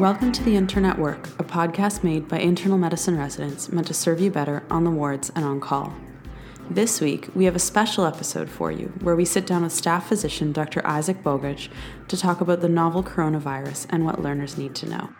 Welcome 0.00 0.32
to 0.32 0.42
the 0.42 0.56
Intern 0.56 0.86
at 0.86 0.98
Work, 0.98 1.28
a 1.38 1.44
podcast 1.44 2.02
made 2.02 2.26
by 2.26 2.38
internal 2.38 2.78
medicine 2.78 3.18
residents 3.18 3.70
meant 3.70 3.86
to 3.88 3.92
serve 3.92 4.18
you 4.18 4.30
better 4.30 4.62
on 4.70 4.84
the 4.84 4.90
wards 4.90 5.30
and 5.36 5.44
on 5.44 5.60
call. 5.60 5.94
This 6.70 7.02
week, 7.02 7.28
we 7.34 7.44
have 7.44 7.54
a 7.54 7.58
special 7.58 8.06
episode 8.06 8.48
for 8.48 8.72
you 8.72 8.94
where 9.02 9.14
we 9.14 9.26
sit 9.26 9.46
down 9.46 9.62
with 9.62 9.74
staff 9.74 10.08
physician 10.08 10.52
Dr. 10.52 10.80
Isaac 10.86 11.22
Bogoch 11.22 11.68
to 12.08 12.16
talk 12.16 12.40
about 12.40 12.62
the 12.62 12.68
novel 12.70 13.02
coronavirus 13.02 13.88
and 13.90 14.06
what 14.06 14.22
learners 14.22 14.56
need 14.56 14.74
to 14.76 14.88
know. 14.88 15.10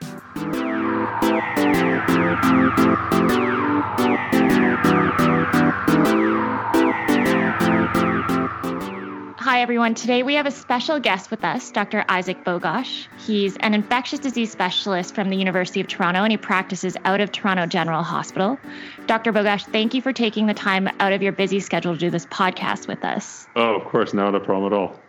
Hi, 9.41 9.63
everyone. 9.63 9.95
Today 9.95 10.23
we 10.23 10.35
have 10.35 10.45
a 10.45 10.51
special 10.51 11.01
guest 11.01 11.31
with 11.31 11.47
us, 11.47 11.71
Dr. 11.71 12.05
Isaac 12.11 12.45
Bogoch. 12.45 13.07
He's 13.27 13.57
an 13.57 13.73
infectious 13.73 14.19
disease 14.19 14.53
specialist 14.53 15.15
from 15.15 15.31
the 15.31 15.37
University 15.39 15.81
of 15.81 15.89
Toronto 15.89 16.23
and 16.23 16.31
he 16.31 16.37
practices 16.37 16.95
out 17.07 17.23
of 17.23 17.33
Toronto 17.33 17.65
General 17.65 18.03
Hospital. 18.03 18.59
Dr. 19.07 19.33
Bogoch, 19.33 19.65
thank 19.73 19.95
you 19.95 20.03
for 20.03 20.13
taking 20.13 20.45
the 20.45 20.53
time 20.53 20.91
out 21.01 21.15
of 21.15 21.23
your 21.23 21.33
busy 21.33 21.59
schedule 21.59 21.95
to 21.95 21.99
do 21.99 22.11
this 22.11 22.27
podcast 22.27 22.87
with 22.87 23.03
us. 23.03 23.47
Oh, 23.57 23.77
of 23.77 23.85
course, 23.87 24.13
not 24.13 24.35
a 24.35 24.41
problem 24.41 24.75
at 24.75 24.79
all. 24.79 25.01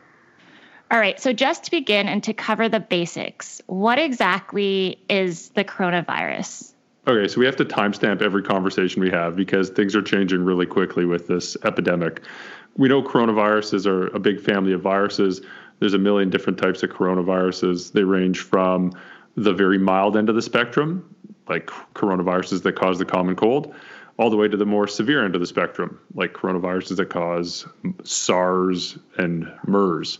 All 0.90 0.98
right, 0.98 1.20
so 1.20 1.34
just 1.34 1.66
to 1.66 1.72
begin 1.72 2.08
and 2.08 2.24
to 2.24 2.34
cover 2.34 2.70
the 2.70 2.80
basics, 2.80 3.62
what 3.68 4.00
exactly 4.00 4.98
is 5.10 5.50
the 5.50 5.66
coronavirus? 5.66 6.72
Okay, 7.08 7.28
so 7.28 7.40
we 7.40 7.48
have 7.48 7.56
to 7.56 7.66
timestamp 7.66 8.22
every 8.22 8.44
conversation 8.44 9.02
we 9.02 9.10
have 9.10 9.36
because 9.36 9.70
things 9.70 9.96
are 9.96 10.04
changing 10.04 10.46
really 10.46 10.68
quickly 10.68 11.04
with 11.04 11.26
this 11.26 11.58
epidemic. 11.64 12.22
We 12.78 12.90
know 12.90 13.02
coronaviruses 13.02 13.88
are 13.88 14.08
a 14.16 14.20
big 14.20 14.40
family 14.40 14.74
of 14.74 14.82
viruses. 14.82 15.42
There's 15.80 15.96
a 15.96 15.98
million 15.98 16.30
different 16.30 16.60
types 16.60 16.84
of 16.84 16.92
coronaviruses. 16.92 17.92
They 17.92 18.04
range 18.04 18.42
from 18.42 18.94
the 19.36 19.52
very 19.52 19.80
mild 19.80 20.16
end 20.16 20.30
of 20.30 20.36
the 20.36 20.44
spectrum, 20.44 21.16
like 21.50 21.72
coronaviruses 21.96 22.62
that 22.62 22.74
cause 22.74 23.00
the 23.00 23.06
common 23.06 23.36
cold, 23.36 23.74
all 24.18 24.30
the 24.30 24.38
way 24.38 24.48
to 24.48 24.56
the 24.56 24.66
more 24.66 24.88
severe 24.88 25.26
end 25.26 25.34
of 25.34 25.42
the 25.42 25.48
spectrum, 25.48 26.00
like 26.14 26.34
coronaviruses 26.34 26.98
that 26.98 27.10
cause 27.10 27.68
SARS 28.04 29.00
and 29.18 29.52
MERS. 29.66 30.20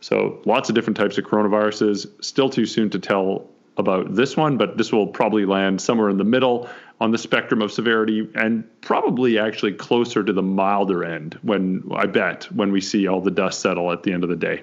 So 0.00 0.42
lots 0.44 0.68
of 0.68 0.74
different 0.74 0.98
types 0.98 1.16
of 1.16 1.24
coronaviruses. 1.24 2.22
Still 2.22 2.50
too 2.50 2.66
soon 2.66 2.90
to 2.90 2.98
tell 2.98 3.48
about 3.76 4.14
this 4.14 4.36
one, 4.36 4.56
but 4.56 4.76
this 4.76 4.92
will 4.92 5.06
probably 5.06 5.46
land 5.46 5.80
somewhere 5.80 6.08
in 6.08 6.18
the 6.18 6.24
middle 6.24 6.68
on 7.00 7.10
the 7.10 7.18
spectrum 7.18 7.62
of 7.62 7.72
severity 7.72 8.28
and 8.34 8.64
probably 8.82 9.38
actually 9.38 9.72
closer 9.72 10.22
to 10.22 10.32
the 10.32 10.42
milder 10.42 11.04
end 11.04 11.38
when 11.42 11.82
I 11.94 12.06
bet 12.06 12.44
when 12.52 12.72
we 12.72 12.80
see 12.80 13.06
all 13.06 13.20
the 13.20 13.30
dust 13.30 13.60
settle 13.60 13.90
at 13.90 14.02
the 14.02 14.12
end 14.12 14.22
of 14.22 14.30
the 14.30 14.36
day. 14.36 14.62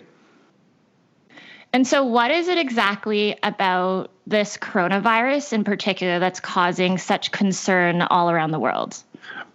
And 1.73 1.86
so, 1.86 2.03
what 2.03 2.31
is 2.31 2.47
it 2.47 2.58
exactly 2.58 3.38
about 3.44 4.11
this 4.25 4.58
coronavirus 4.58 5.53
in 5.53 5.64
particular 5.64 6.19
that's 6.19 6.39
causing 6.39 6.97
such 6.97 7.31
concern 7.31 8.02
all 8.03 8.30
around 8.30 8.52
the 8.52 8.59
world? 8.59 9.03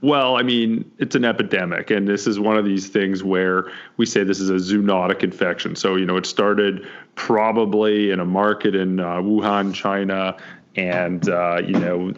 Well, 0.01 0.37
I 0.37 0.43
mean, 0.43 0.91
it's 0.99 1.15
an 1.15 1.25
epidemic, 1.25 1.91
and 1.91 2.09
this 2.09 2.27
is 2.27 2.41
one 2.41 2.57
of 2.57 2.65
these 2.65 2.89
things 2.89 3.23
where 3.23 3.71
we 3.99 4.07
say 4.07 4.25
this 4.25 4.41
is 4.41 4.51
a 4.51 4.55
zoonotic 4.55 5.23
infection. 5.23 5.77
So, 5.77 5.95
you 5.95 6.05
know, 6.05 6.17
it 6.17 6.27
started 6.27 6.85
probably 7.15 8.11
in 8.11 8.19
a 8.19 8.25
market 8.25 8.75
in 8.75 8.99
uh, 8.99 9.19
Wuhan, 9.19 9.73
China, 9.73 10.37
and 10.77 11.29
uh, 11.29 11.61
you 11.65 11.79
know 11.79 12.13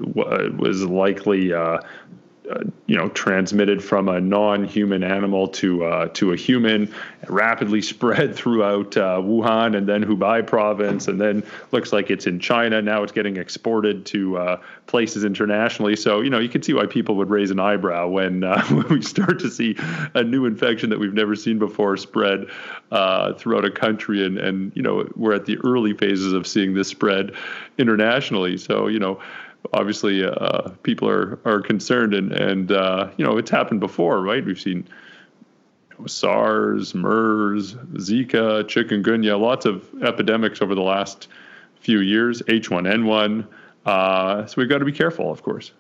was 0.58 0.84
likely 0.84 1.52
uh, 1.52 1.78
you 2.86 2.96
know 2.96 3.08
transmitted 3.10 3.82
from 3.82 4.08
a 4.08 4.20
non-human 4.20 5.02
animal 5.02 5.48
to 5.48 5.84
uh, 5.84 6.08
to 6.08 6.32
a 6.32 6.36
human, 6.36 6.92
rapidly 7.28 7.80
spread 7.94 8.34
throughout 8.34 8.96
uh, 8.96 9.18
Wuhan 9.18 9.76
and 9.76 9.88
then 9.88 10.04
Hubei 10.04 10.46
province, 10.46 11.08
and 11.08 11.20
then 11.20 11.42
looks 11.72 11.92
like 11.92 12.10
it's 12.10 12.26
in 12.26 12.38
China. 12.38 12.82
Now 12.82 13.02
it's 13.02 13.12
getting 13.12 13.36
exported 13.38 14.04
to 14.06 14.36
uh, 14.36 14.60
places 14.86 15.24
internationally. 15.24 15.96
So 15.96 16.20
you 16.20 16.30
know 16.30 16.38
you 16.38 16.50
can 16.50 16.62
see 16.62 16.74
why 16.74 16.86
people 16.86 17.16
would 17.16 17.30
raise 17.30 17.50
an 17.50 17.60
eyebrow 17.60 18.08
when 18.08 18.44
uh, 18.44 18.62
when 18.68 18.88
we 18.88 19.02
start 19.02 19.38
to 19.40 19.50
see 19.50 19.76
a 20.14 20.22
new 20.22 20.44
infection 20.44 20.90
that 20.90 20.98
we've 20.98 21.14
never 21.14 21.34
seen 21.34 21.58
before 21.58 21.96
spread 21.96 22.46
throughout 23.38 23.64
a 23.64 23.70
country, 23.70 24.24
and 24.24 24.38
and 24.38 24.72
you 24.76 24.82
know 24.82 25.08
we're 25.16 25.34
at 25.34 25.46
the 25.46 25.56
early 25.64 25.94
phases 25.94 26.32
of 26.32 26.46
seeing 26.46 26.74
this 26.74 26.88
spread 26.88 27.32
internationally. 27.78 28.58
So 28.58 28.86
you 28.88 28.98
know 28.98 29.20
obviously 29.72 30.24
uh, 30.24 30.70
people 30.82 31.08
are 31.08 31.38
are 31.44 31.60
concerned, 31.60 32.14
and 32.14 32.32
and 32.32 32.72
uh, 32.72 33.10
you 33.16 33.24
know 33.24 33.36
it's 33.38 33.50
happened 33.50 33.80
before, 33.80 34.20
right? 34.20 34.44
We've 34.44 34.60
seen 34.60 34.86
SARS, 36.06 36.94
MERS, 36.94 37.74
Zika, 37.74 38.64
chikungunya, 38.64 39.38
lots 39.38 39.64
of 39.64 39.88
epidemics 40.02 40.60
over 40.60 40.74
the 40.74 40.82
last 40.82 41.28
few 41.76 42.00
years. 42.00 42.42
H1N1. 42.42 43.46
Uh, 43.86 44.46
so 44.46 44.54
we've 44.56 44.68
got 44.68 44.78
to 44.78 44.84
be 44.84 44.92
careful, 44.92 45.30
of 45.30 45.42
course. 45.42 45.72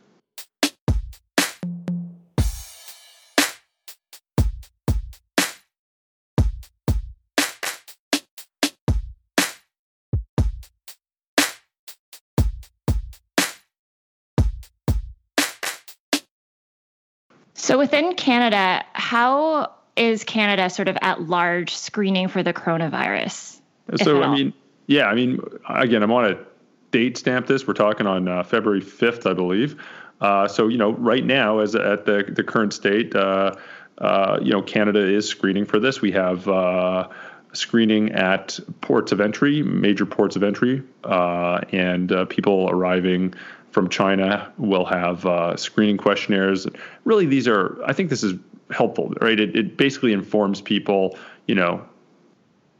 So 17.74 17.78
within 17.78 18.14
Canada, 18.14 18.84
how 18.92 19.72
is 19.96 20.22
Canada 20.22 20.70
sort 20.70 20.86
of 20.86 20.96
at 21.02 21.22
large 21.22 21.74
screening 21.74 22.28
for 22.28 22.40
the 22.40 22.52
coronavirus? 22.52 23.58
So, 23.96 24.22
I 24.22 24.32
mean, 24.32 24.52
yeah, 24.86 25.06
I 25.06 25.16
mean, 25.16 25.40
again, 25.68 26.04
I 26.04 26.06
want 26.06 26.38
to 26.38 26.46
date 26.92 27.18
stamp 27.18 27.48
this. 27.48 27.66
We're 27.66 27.74
talking 27.74 28.06
on 28.06 28.28
uh, 28.28 28.44
February 28.44 28.80
5th, 28.80 29.28
I 29.28 29.34
believe. 29.34 29.74
Uh, 30.20 30.46
so, 30.46 30.68
you 30.68 30.78
know, 30.78 30.92
right 30.92 31.24
now, 31.24 31.58
as 31.58 31.74
at 31.74 32.06
the, 32.06 32.22
the 32.28 32.44
current 32.44 32.72
state, 32.72 33.12
uh, 33.16 33.56
uh 33.98 34.38
you 34.40 34.52
know, 34.52 34.62
Canada 34.62 35.00
is 35.00 35.28
screening 35.28 35.64
for 35.64 35.80
this. 35.80 36.00
We 36.00 36.12
have 36.12 36.46
uh, 36.46 37.08
screening 37.54 38.12
at 38.12 38.56
ports 38.82 39.10
of 39.10 39.20
entry, 39.20 39.64
major 39.64 40.06
ports 40.06 40.36
of 40.36 40.44
entry, 40.44 40.84
uh, 41.02 41.58
and 41.72 42.12
people 42.28 42.70
arriving 42.70 43.34
from 43.74 43.88
China 43.88 44.52
We'll 44.56 44.84
have 44.84 45.26
uh, 45.26 45.56
screening 45.56 45.96
questionnaires. 45.96 46.66
Really, 47.04 47.26
these 47.26 47.48
are, 47.48 47.78
I 47.84 47.92
think 47.92 48.08
this 48.08 48.22
is 48.22 48.34
helpful, 48.70 49.12
right? 49.20 49.38
It, 49.38 49.56
it 49.56 49.76
basically 49.76 50.12
informs 50.12 50.60
people, 50.60 51.18
you 51.46 51.56
know, 51.56 51.84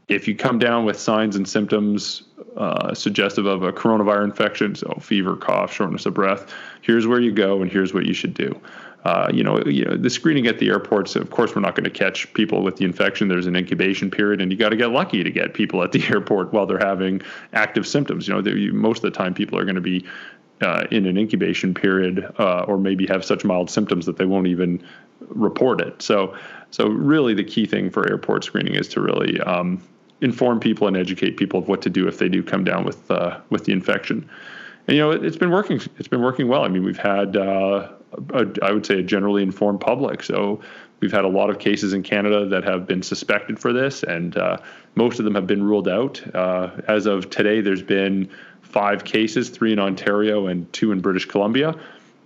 if 0.06 0.28
you 0.28 0.36
come 0.36 0.58
down 0.58 0.84
with 0.84 0.98
signs 0.98 1.34
and 1.34 1.48
symptoms 1.48 2.22
uh, 2.56 2.94
suggestive 2.94 3.46
of 3.46 3.62
a 3.62 3.72
coronavirus 3.72 4.24
infection, 4.24 4.74
so 4.74 4.96
fever, 5.00 5.34
cough, 5.34 5.72
shortness 5.72 6.06
of 6.06 6.14
breath, 6.14 6.52
here's 6.82 7.06
where 7.06 7.20
you 7.20 7.32
go 7.32 7.60
and 7.60 7.72
here's 7.72 7.92
what 7.92 8.06
you 8.06 8.14
should 8.14 8.34
do. 8.34 8.60
Uh, 9.04 9.28
you, 9.32 9.42
know, 9.42 9.62
you 9.64 9.84
know, 9.84 9.96
the 9.96 10.08
screening 10.08 10.46
at 10.46 10.58
the 10.58 10.68
airports, 10.68 11.14
of 11.16 11.28
course, 11.30 11.54
we're 11.54 11.60
not 11.60 11.74
going 11.74 11.84
to 11.84 11.90
catch 11.90 12.32
people 12.32 12.62
with 12.62 12.76
the 12.76 12.84
infection. 12.84 13.28
There's 13.28 13.46
an 13.46 13.56
incubation 13.56 14.10
period, 14.10 14.40
and 14.40 14.50
you 14.50 14.56
got 14.56 14.70
to 14.70 14.76
get 14.76 14.90
lucky 14.90 15.22
to 15.22 15.30
get 15.30 15.52
people 15.52 15.82
at 15.82 15.92
the 15.92 16.02
airport 16.08 16.52
while 16.52 16.64
they're 16.64 16.78
having 16.78 17.20
active 17.52 17.86
symptoms. 17.86 18.28
You 18.28 18.40
know, 18.40 18.72
most 18.72 19.04
of 19.04 19.12
the 19.12 19.16
time, 19.18 19.34
people 19.34 19.58
are 19.58 19.64
going 19.64 19.74
to 19.74 19.82
be 19.82 20.06
uh, 20.64 20.86
in 20.90 21.06
an 21.06 21.16
incubation 21.18 21.74
period, 21.74 22.26
uh, 22.38 22.62
or 22.62 22.78
maybe 22.78 23.06
have 23.06 23.24
such 23.24 23.44
mild 23.44 23.70
symptoms 23.70 24.06
that 24.06 24.16
they 24.16 24.24
won't 24.24 24.46
even 24.46 24.82
report 25.28 25.80
it. 25.80 26.02
So, 26.02 26.36
so 26.70 26.88
really, 26.88 27.34
the 27.34 27.44
key 27.44 27.66
thing 27.66 27.90
for 27.90 28.08
airport 28.08 28.44
screening 28.44 28.74
is 28.74 28.88
to 28.88 29.00
really 29.00 29.40
um, 29.40 29.82
inform 30.20 30.60
people 30.60 30.88
and 30.88 30.96
educate 30.96 31.36
people 31.36 31.60
of 31.60 31.68
what 31.68 31.82
to 31.82 31.90
do 31.90 32.08
if 32.08 32.18
they 32.18 32.28
do 32.28 32.42
come 32.42 32.64
down 32.64 32.84
with 32.84 33.10
uh, 33.10 33.38
with 33.50 33.64
the 33.64 33.72
infection. 33.72 34.28
And 34.86 34.96
you 34.96 35.02
know, 35.02 35.10
it, 35.10 35.22
has 35.22 35.36
been 35.36 35.50
working. 35.50 35.80
It's 35.98 36.08
been 36.08 36.22
working 36.22 36.48
well. 36.48 36.64
I 36.64 36.68
mean, 36.68 36.84
we've 36.84 36.98
had, 36.98 37.36
uh, 37.36 37.88
a, 38.32 38.46
I 38.62 38.72
would 38.72 38.86
say, 38.86 38.98
a 39.00 39.02
generally 39.02 39.42
informed 39.42 39.80
public. 39.80 40.22
So 40.22 40.60
we've 41.00 41.12
had 41.12 41.24
a 41.24 41.28
lot 41.28 41.50
of 41.50 41.58
cases 41.58 41.92
in 41.92 42.02
Canada 42.02 42.46
that 42.46 42.64
have 42.64 42.86
been 42.86 43.02
suspected 43.02 43.58
for 43.58 43.72
this, 43.72 44.02
and 44.02 44.36
uh, 44.36 44.58
most 44.94 45.18
of 45.18 45.24
them 45.24 45.34
have 45.34 45.46
been 45.46 45.62
ruled 45.62 45.88
out. 45.88 46.22
Uh, 46.34 46.70
as 46.88 47.06
of 47.06 47.30
today, 47.30 47.60
there's 47.60 47.82
been 47.82 48.30
five 48.74 49.04
cases, 49.04 49.50
three 49.50 49.72
in 49.72 49.78
Ontario 49.78 50.48
and 50.48 50.70
two 50.72 50.90
in 50.90 50.98
British 51.00 51.26
Columbia. 51.26 51.76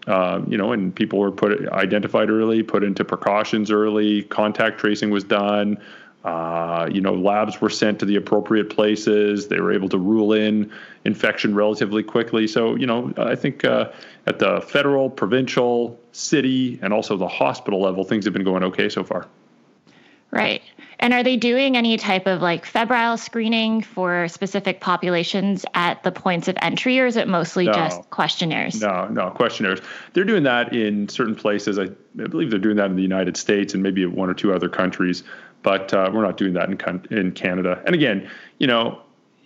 Uh, 0.06 0.40
you 0.48 0.56
know, 0.56 0.72
and 0.72 0.94
people 0.94 1.18
were 1.18 1.30
put 1.30 1.68
identified 1.68 2.30
early, 2.30 2.62
put 2.62 2.82
into 2.82 3.04
precautions 3.04 3.70
early. 3.70 4.22
Contact 4.22 4.80
tracing 4.80 5.10
was 5.10 5.24
done. 5.24 5.76
Uh, 6.24 6.88
you 6.90 7.02
know, 7.02 7.12
labs 7.12 7.60
were 7.60 7.68
sent 7.68 7.98
to 7.98 8.06
the 8.06 8.16
appropriate 8.16 8.70
places. 8.70 9.48
They 9.48 9.60
were 9.60 9.72
able 9.74 9.90
to 9.90 9.98
rule 9.98 10.32
in 10.32 10.72
infection 11.04 11.54
relatively 11.54 12.02
quickly. 12.02 12.46
So, 12.46 12.76
you 12.76 12.86
know, 12.86 13.12
I 13.18 13.34
think 13.34 13.66
uh, 13.66 13.92
at 14.26 14.38
the 14.38 14.62
federal, 14.62 15.10
provincial, 15.10 16.00
city, 16.12 16.78
and 16.80 16.94
also 16.94 17.18
the 17.18 17.28
hospital 17.28 17.82
level, 17.82 18.04
things 18.04 18.24
have 18.24 18.32
been 18.32 18.44
going 18.44 18.64
okay 18.64 18.88
so 18.88 19.04
far. 19.04 19.26
Right. 20.30 20.62
And 21.00 21.14
are 21.14 21.22
they 21.22 21.36
doing 21.36 21.76
any 21.76 21.96
type 21.96 22.26
of 22.26 22.42
like 22.42 22.66
febrile 22.66 23.16
screening 23.16 23.82
for 23.82 24.26
specific 24.28 24.80
populations 24.80 25.64
at 25.74 26.02
the 26.02 26.10
points 26.10 26.48
of 26.48 26.56
entry, 26.60 26.98
or 26.98 27.06
is 27.06 27.16
it 27.16 27.28
mostly 27.28 27.66
no, 27.66 27.72
just 27.72 28.10
questionnaires? 28.10 28.80
No, 28.80 29.06
no, 29.06 29.30
questionnaires. 29.30 29.80
They're 30.12 30.24
doing 30.24 30.42
that 30.42 30.74
in 30.74 31.08
certain 31.08 31.36
places. 31.36 31.78
I, 31.78 31.84
I, 32.22 32.26
believe 32.26 32.50
they're 32.50 32.58
doing 32.58 32.76
that 32.76 32.90
in 32.90 32.96
the 32.96 33.02
United 33.02 33.36
States 33.36 33.74
and 33.74 33.82
maybe 33.82 34.04
one 34.06 34.28
or 34.28 34.34
two 34.34 34.52
other 34.52 34.68
countries, 34.68 35.22
but 35.62 35.94
uh, 35.94 36.10
we're 36.12 36.22
not 36.22 36.36
doing 36.36 36.54
that 36.54 36.68
in, 36.68 37.16
in 37.16 37.32
Canada. 37.32 37.80
And 37.86 37.94
again, 37.94 38.28
you 38.58 38.66
know, 38.66 39.00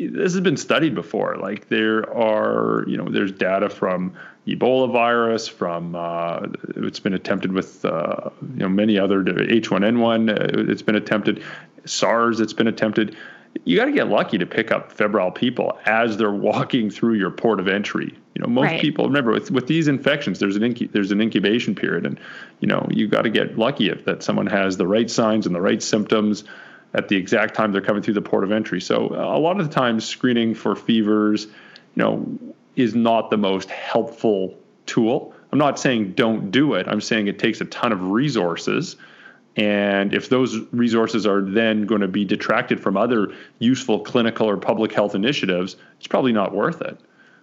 this 0.07 0.33
has 0.33 0.41
been 0.41 0.57
studied 0.57 0.95
before. 0.95 1.37
Like 1.37 1.69
there 1.69 2.09
are, 2.15 2.85
you 2.89 2.97
know, 2.97 3.09
there's 3.09 3.33
data 3.33 3.69
from 3.69 4.15
Ebola 4.47 4.93
virus, 4.93 5.49
from 5.49 5.95
uh, 5.95 6.41
it's 6.77 7.01
been 7.01 7.15
attempted 7.15 7.53
with, 7.53 7.85
uh, 7.85 8.31
you 8.55 8.61
know, 8.61 8.69
many 8.69 8.99
other 8.99 9.23
H1N1. 9.23 10.31
Uh, 10.31 10.71
it's 10.71 10.83
been 10.83 10.97
attempted, 10.97 11.43
SARS. 11.85 12.41
It's 12.41 12.53
been 12.53 12.67
attempted. 12.67 13.17
You 13.65 13.77
got 13.77 13.85
to 13.85 13.93
get 13.93 14.09
lucky 14.09 14.39
to 14.39 14.47
pick 14.47 14.73
up 14.73 14.91
febrile 14.91 15.31
people 15.31 15.79
as 15.85 16.17
they're 16.17 16.33
walking 16.33 16.91
through 16.91 17.15
your 17.15 17.31
port 17.31 17.61
of 17.61 17.69
entry. 17.69 18.17
You 18.35 18.43
know, 18.43 18.49
most 18.49 18.71
right. 18.71 18.81
people 18.81 19.05
remember 19.05 19.31
with 19.31 19.51
with 19.51 19.67
these 19.67 19.89
infections, 19.89 20.39
there's 20.39 20.57
an 20.57 20.63
incu- 20.63 20.91
there's 20.91 21.13
an 21.13 21.21
incubation 21.21 21.75
period, 21.75 22.07
and 22.07 22.19
you 22.61 22.67
know, 22.67 22.87
you 22.91 23.07
got 23.07 23.23
to 23.23 23.31
get 23.31 23.59
lucky 23.59 23.91
if 23.91 24.07
that 24.07 24.23
someone 24.23 24.47
has 24.47 24.79
the 24.79 24.87
right 24.87 25.11
signs 25.11 25.47
and 25.47 25.55
the 25.55 25.61
right 25.61 25.83
symptoms 25.83 26.45
at 26.95 27.09
the 27.09 27.17
exact 27.17 27.55
time 27.55 27.73
they're 27.73 27.81
coming 27.81 28.03
through 28.03 28.15
the 28.15 28.23
port 28.23 28.45
of 28.45 28.53
entry. 28.53 28.81
So 28.81 29.09
a 29.09 29.39
lot 29.39 29.61
of 29.61 29.69
the 29.69 29.75
times 29.75 30.05
screening 30.05 30.55
for 30.55 30.77
fevers, 30.77 31.47
you 31.47 31.53
know, 31.97 32.39
is 32.77 32.95
not 32.95 33.31
the 33.31 33.37
most 33.37 33.71
helpful 33.71 34.57
tool. 34.87 35.35
I'm 35.53 35.59
not 35.59 35.79
saying 35.79 36.13
don't 36.13 36.51
do 36.51 36.75
it. 36.75 36.89
I'm 36.89 37.01
saying 37.01 37.29
it 37.29 37.39
takes 37.39 37.61
a 37.61 37.67
ton 37.67 37.93
of 37.93 38.11
resources. 38.11 38.97
And 39.57 40.15
if 40.15 40.31
those 40.31 40.59
resources 40.73 41.27
are 41.27 41.43
then 41.43 41.85
going 41.85 42.01
to 42.01 42.09
be 42.09 42.25
detracted 42.25 42.81
from 42.81 42.97
other 42.97 43.35
useful 43.59 44.01
clinical 44.01 44.49
or 44.49 44.57
public 44.57 44.93
health 44.93 45.15
initiatives, 45.15 45.77
it's 45.99 46.07
probably 46.07 46.33
not 46.33 46.55
worth 46.55 46.81
it. 46.81 46.99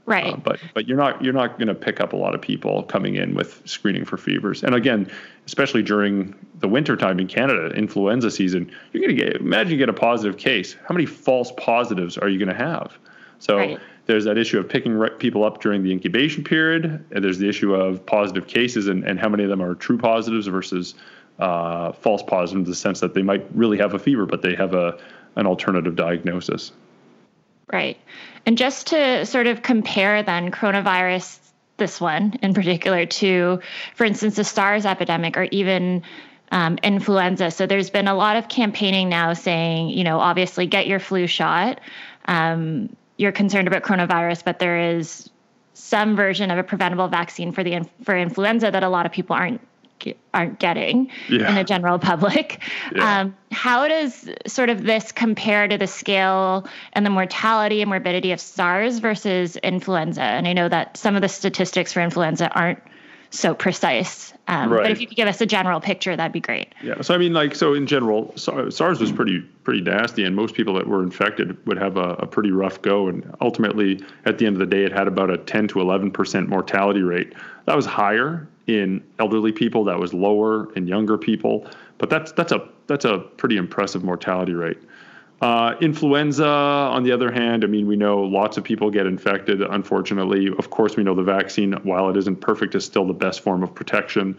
Right. 0.06 0.34
Uh, 0.34 0.38
but 0.38 0.60
but 0.74 0.88
you're 0.88 0.98
not 0.98 1.24
you're 1.24 1.34
not 1.34 1.58
going 1.58 1.68
to 1.68 1.76
pick 1.76 2.00
up 2.00 2.14
a 2.14 2.16
lot 2.16 2.34
of 2.34 2.42
people 2.42 2.84
coming 2.84 3.16
in 3.16 3.36
with 3.36 3.62
screening 3.66 4.06
for 4.06 4.18
fevers. 4.18 4.64
And 4.64 4.74
again, 4.74 5.12
especially 5.46 5.84
during 5.84 6.34
the 6.60 6.68
winter 6.68 6.96
time 6.96 7.20
in 7.20 7.28
Canada, 7.28 7.70
influenza 7.76 8.32
season, 8.32 8.72
you're 8.92 9.04
going 9.04 9.16
to 9.16 9.24
get 9.24 9.36
imagine 9.38 9.72
you 9.74 9.78
get 9.78 9.90
a 9.90 9.94
positive 9.94 10.38
case. 10.38 10.76
How 10.88 10.94
many 10.94 11.06
false 11.06 11.52
positives 11.58 12.18
are 12.18 12.28
you 12.28 12.40
going 12.40 12.50
to 12.50 12.64
have? 12.64 12.98
So 13.40 13.58
right. 13.58 13.80
there's 14.06 14.26
that 14.26 14.38
issue 14.38 14.60
of 14.60 14.68
picking 14.68 15.00
people 15.20 15.44
up 15.44 15.62
during 15.62 15.84
the 15.84 15.92
incubation 15.92 16.44
period. 16.44 17.06
And 17.12 17.24
there's 17.24 17.38
the 17.38 17.48
issue 17.48 17.74
of 17.74 18.06
positive 18.06 18.48
cases 18.48 18.88
and, 18.88 19.04
and 19.04 19.20
how 19.20 19.30
many 19.30 19.44
of 19.44 19.50
them 19.50 19.62
are 19.62 19.76
true 19.76 19.98
positives 19.98 20.48
versus 20.48 20.96
uh, 21.40 21.94
false 21.94 22.22
positives 22.22 22.54
in 22.54 22.64
the 22.64 22.76
sense 22.76 23.00
that 23.00 23.14
they 23.14 23.22
might 23.22 23.46
really 23.54 23.78
have 23.78 23.94
a 23.94 24.00
fever, 24.00 24.26
but 24.26 24.42
they 24.42 24.56
have 24.56 24.74
a 24.74 25.00
an 25.36 25.46
alternative 25.46 25.96
diagnosis. 25.96 26.72
Right. 27.72 27.98
And 28.46 28.58
just 28.58 28.88
to 28.88 29.26
sort 29.26 29.48
of 29.48 29.62
compare 29.62 30.24
then 30.24 30.52
coronavirus, 30.52 31.38
this 31.78 32.02
one 32.02 32.38
in 32.42 32.54
particular, 32.54 33.06
to, 33.06 33.62
for 33.96 34.06
instance, 34.06 34.36
the 34.36 34.44
SARS 34.44 34.86
epidemic 34.86 35.38
or 35.38 35.44
even 35.44 36.04
um, 36.52 36.80
influenza. 36.84 37.52
So 37.52 37.68
there's 37.68 37.90
been 37.90 38.08
a 38.08 38.16
lot 38.16 38.38
of 38.38 38.48
campaigning 38.50 39.10
now 39.10 39.34
saying, 39.34 39.90
you 39.90 40.04
know, 40.04 40.20
obviously 40.20 40.66
get 40.66 40.88
your 40.88 41.00
flu 41.00 41.28
shot. 41.28 41.80
Um, 42.26 42.96
you're 43.18 43.32
concerned 43.32 43.68
about 43.68 43.84
coronavirus, 43.84 44.44
but 44.44 44.60
there 44.60 44.96
is 44.96 45.30
some 45.74 46.16
version 46.16 46.52
of 46.52 46.58
a 46.58 46.64
preventable 46.64 47.08
vaccine 47.08 47.52
for 47.52 47.64
the 47.64 47.88
for 48.04 48.18
influenza 48.18 48.72
that 48.72 48.84
a 48.84 48.90
lot 48.90 49.06
of 49.06 49.12
people 49.12 49.36
aren't 49.36 49.62
aren't 50.34 50.60
getting 50.60 51.10
yeah. 51.30 51.50
in 51.50 51.56
the 51.56 51.64
general 51.64 52.00
public. 52.00 52.62
Yeah. 52.96 53.22
Um, 53.22 53.36
how 53.52 53.88
does 53.88 54.30
sort 54.48 54.70
of 54.70 54.84
this 54.84 55.12
compare 55.12 55.68
to 55.68 55.78
the 55.78 55.88
scale 55.88 56.68
and 56.94 57.06
the 57.06 57.10
mortality 57.10 57.82
and 57.82 57.90
morbidity 57.90 58.32
of 58.32 58.40
SARS 58.40 59.00
versus 59.00 59.58
influenza? 59.58 60.22
And 60.22 60.48
I 60.48 60.54
know 60.54 60.70
that 60.70 60.98
some 60.98 61.16
of 61.16 61.22
the 61.22 61.30
statistics 61.30 61.94
for 61.94 62.02
influenza 62.02 62.50
aren't 62.52 62.80
so 63.32 63.54
precise. 63.54 64.34
Um, 64.48 64.72
right. 64.72 64.84
But 64.84 64.92
if 64.92 65.02
you 65.02 65.08
could 65.08 65.18
give 65.18 65.28
us 65.28 65.40
a 65.42 65.46
general 65.46 65.80
picture, 65.80 66.16
that'd 66.16 66.32
be 66.32 66.40
great. 66.40 66.74
Yeah. 66.82 67.02
So 67.02 67.14
I 67.14 67.18
mean, 67.18 67.34
like, 67.34 67.54
so 67.54 67.74
in 67.74 67.86
general, 67.86 68.34
SARS 68.36 69.00
was 69.00 69.12
pretty 69.12 69.42
pretty 69.64 69.82
nasty, 69.82 70.24
and 70.24 70.36
most 70.36 70.56
people 70.56 70.74
that 70.76 70.88
were 70.88 71.04
infected 71.04 71.64
would 71.68 71.78
have 71.78 71.98
a, 71.98 72.16
a 72.16 72.26
pretty 72.26 72.52
rough 72.52 72.82
go. 72.82 73.08
And 73.08 73.36
ultimately, 73.42 74.04
at 74.26 74.40
the 74.40 74.48
end 74.48 74.56
of 74.56 74.60
the 74.60 74.66
day, 74.66 74.84
it 74.84 74.92
had 74.92 75.08
about 75.08 75.30
a 75.30 75.38
10 75.38 75.68
to 75.70 75.82
11 75.82 76.12
percent 76.12 76.50
mortality 76.50 77.02
rate. 77.02 77.34
That 77.66 77.76
was 77.76 77.86
higher 77.86 78.48
in 78.78 79.04
elderly 79.20 79.52
people, 79.52 79.84
that 79.86 80.00
was 80.00 80.14
lower 80.14 80.72
in 80.74 80.88
younger 80.88 81.18
people, 81.18 81.68
but 81.98 82.10
that's 82.10 82.32
that's 82.34 82.52
a 82.52 82.68
that's 82.88 83.06
a 83.06 83.20
pretty 83.38 83.58
impressive 83.58 84.04
mortality 84.04 84.54
rate. 84.54 84.78
Uh, 85.42 85.76
influenza, 85.80 86.46
on 86.46 87.04
the 87.04 87.12
other 87.14 87.32
hand, 87.32 87.64
I 87.64 87.68
mean, 87.68 87.88
we 87.88 87.96
know 87.96 88.22
lots 88.22 88.58
of 88.58 88.64
people 88.64 88.92
get 88.92 89.06
infected. 89.06 89.62
Unfortunately, 89.62 90.50
of 90.58 90.70
course, 90.70 90.98
we 90.98 91.04
know 91.04 91.16
the 91.16 91.24
vaccine, 91.24 91.72
while 91.84 92.10
it 92.10 92.18
isn't 92.18 92.42
perfect, 92.42 92.76
is 92.76 92.84
still 92.84 93.08
the 93.08 93.14
best 93.14 93.40
form 93.40 93.64
of 93.64 93.74
protection. 93.74 94.38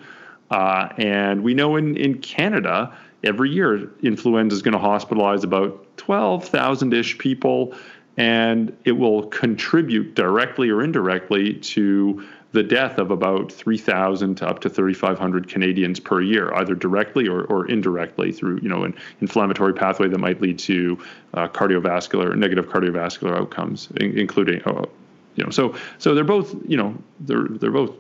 Uh, 0.51 0.89
and 0.99 1.43
we 1.43 1.55
know 1.55 1.77
in 1.77 1.97
in 1.97 2.19
Canada, 2.19 2.95
every 3.25 3.51
year, 3.51 3.91
influenza 4.03 4.55
is 4.55 4.63
going 4.63 4.73
to 4.73 4.79
hospitalize 4.79 5.43
about 5.43 5.87
12,000 5.97 6.93
ish 6.93 7.17
people, 7.19 7.75
and 8.17 8.77
it 8.85 8.93
will 8.93 9.27
contribute 9.29 10.15
directly 10.15 10.69
or 10.69 10.83
indirectly 10.83 11.55
to 11.55 12.27
the 12.53 12.63
death 12.63 12.99
of 12.99 13.11
about 13.11 13.53
3,000 13.53 14.35
to 14.37 14.49
up 14.49 14.61
to 14.61 14.69
3,500 14.69 15.49
Canadians 15.49 16.01
per 16.01 16.21
year, 16.21 16.53
either 16.55 16.75
directly 16.75 17.29
or, 17.29 17.45
or 17.45 17.67
indirectly 17.69 18.33
through 18.33 18.59
you 18.63 18.69
know 18.69 18.85
an 18.85 18.95
inflammatory 19.21 19.73
pathway 19.73 20.09
that 20.09 20.19
might 20.19 20.41
lead 20.41 20.59
to 20.59 20.99
uh, 21.35 21.49
cardiovascular 21.49 22.37
negative 22.37 22.67
cardiovascular 22.67 23.37
outcomes, 23.37 23.89
in, 23.97 24.19
including 24.19 24.63
uh, 24.65 24.85
you 25.37 25.45
know 25.45 25.51
so 25.51 25.75
so 25.99 26.15
they're 26.15 26.25
both 26.25 26.55
you 26.67 26.77
know 26.77 26.97
they're 27.21 27.47
they're 27.49 27.71
both 27.71 27.95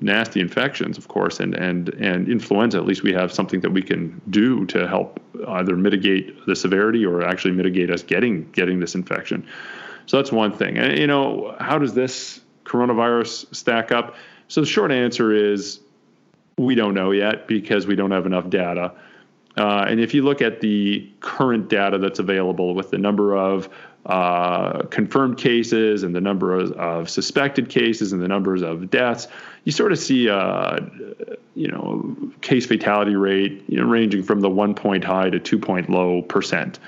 nasty 0.00 0.40
infections, 0.40 0.96
of 0.98 1.08
course, 1.08 1.40
and 1.40 1.54
and 1.54 1.88
and 1.94 2.28
influenza. 2.28 2.78
At 2.78 2.86
least 2.86 3.02
we 3.02 3.12
have 3.12 3.32
something 3.32 3.60
that 3.60 3.70
we 3.70 3.82
can 3.82 4.20
do 4.30 4.64
to 4.66 4.86
help 4.86 5.20
either 5.48 5.76
mitigate 5.76 6.46
the 6.46 6.54
severity 6.54 7.04
or 7.04 7.22
actually 7.22 7.52
mitigate 7.52 7.90
us 7.90 8.02
getting 8.02 8.50
getting 8.52 8.80
this 8.80 8.94
infection. 8.94 9.46
So 10.06 10.18
that's 10.18 10.30
one 10.30 10.52
thing. 10.52 10.78
And 10.78 10.98
you 10.98 11.06
know, 11.06 11.56
how 11.58 11.78
does 11.78 11.94
this 11.94 12.40
coronavirus 12.66 13.54
stack 13.54 13.92
up? 13.92 14.16
So 14.48 14.60
the 14.60 14.66
short 14.66 14.92
answer 14.92 15.32
is 15.32 15.80
we 16.58 16.74
don't 16.74 16.94
know 16.94 17.10
yet 17.10 17.46
because 17.46 17.86
we 17.86 17.96
don't 17.96 18.10
have 18.10 18.26
enough 18.26 18.48
data. 18.48 18.92
Uh, 19.56 19.86
and 19.88 20.00
if 20.00 20.12
you 20.12 20.22
look 20.22 20.42
at 20.42 20.60
the 20.60 21.08
current 21.20 21.68
data 21.68 21.98
that's 21.98 22.18
available 22.18 22.74
with 22.74 22.90
the 22.90 22.98
number 22.98 23.34
of 23.34 23.68
uh, 24.04 24.82
confirmed 24.84 25.38
cases 25.38 26.02
and 26.02 26.14
the 26.14 26.20
number 26.20 26.54
of, 26.54 26.72
of, 26.72 27.10
suspected 27.10 27.68
cases 27.68 28.12
and 28.12 28.22
the 28.22 28.28
numbers 28.28 28.62
of 28.62 28.88
deaths, 28.90 29.26
you 29.64 29.72
sort 29.72 29.90
of 29.92 29.98
see 29.98 30.28
a 30.28 30.88
you 31.54 31.66
know 31.66 32.16
case 32.40 32.66
fatality 32.66 33.16
rate 33.16 33.64
you 33.66 33.76
know 33.76 33.84
ranging 33.84 34.22
from 34.22 34.40
the 34.40 34.50
one 34.50 34.74
point 34.74 35.02
high 35.02 35.28
to 35.28 35.40
two 35.40 35.58
point 35.58 35.90
low 35.90 36.22
percent. 36.22 36.78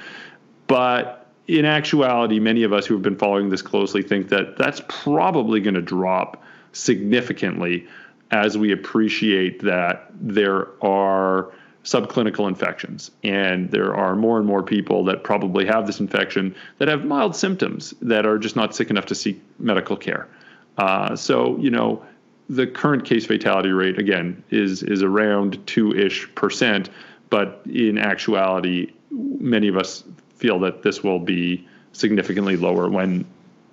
But 0.69 1.27
in 1.49 1.65
actuality, 1.65 2.39
many 2.39 2.63
of 2.63 2.75
us 2.75 2.87
who 2.87 2.95
have 2.95 3.03
been 3.03 3.17
following 3.17 3.49
this 3.49 3.63
closely 3.63 4.03
think 4.03 4.29
that 4.29 4.57
that's 4.59 4.83
probably 4.89 5.61
going 5.61 5.75
to 5.75 5.83
drop 5.83 6.43
significantly 6.73 7.87
as 8.31 8.59
we 8.59 8.71
appreciate 8.71 9.63
that 9.63 10.11
there 10.13 10.69
are 10.85 11.51
subclinical 11.85 12.47
infections 12.47 13.11
and 13.25 13.71
there 13.71 13.97
are 13.97 14.15
more 14.15 14.37
and 14.37 14.47
more 14.47 14.63
people 14.63 15.05
that 15.05 15.25
probably 15.25 15.65
have 15.65 15.87
this 15.87 16.01
infection 16.01 16.55
that 16.77 16.89
have 16.89 17.07
mild 17.07 17.35
symptoms 17.35 17.95
that 18.03 18.27
are 18.27 18.39
just 18.39 18.55
not 18.55 18.75
sick 18.75 18.91
enough 18.91 19.07
to 19.07 19.15
seek 19.15 19.41
medical 19.59 19.97
care. 19.97 20.29
Uh, 20.77 21.17
so, 21.17 21.57
you 21.57 21.71
know, 21.71 22.05
the 22.51 22.67
current 22.67 23.07
case 23.07 23.25
fatality 23.25 23.71
rate 23.71 23.99
again 23.99 24.43
is 24.51 24.83
is 24.83 25.03
around 25.03 25.67
two 25.67 25.95
ish 25.95 26.33
percent, 26.35 26.91
but 27.31 27.63
in 27.67 27.97
actuality, 27.99 28.93
many 29.11 29.69
of 29.69 29.77
us 29.77 30.05
feel 30.39 30.61
that 30.61 30.83
this 30.83 31.03
will 31.03 31.19
be 31.19 31.67
significantly 31.93 32.57
lower 32.57 32.89
when 32.89 33.27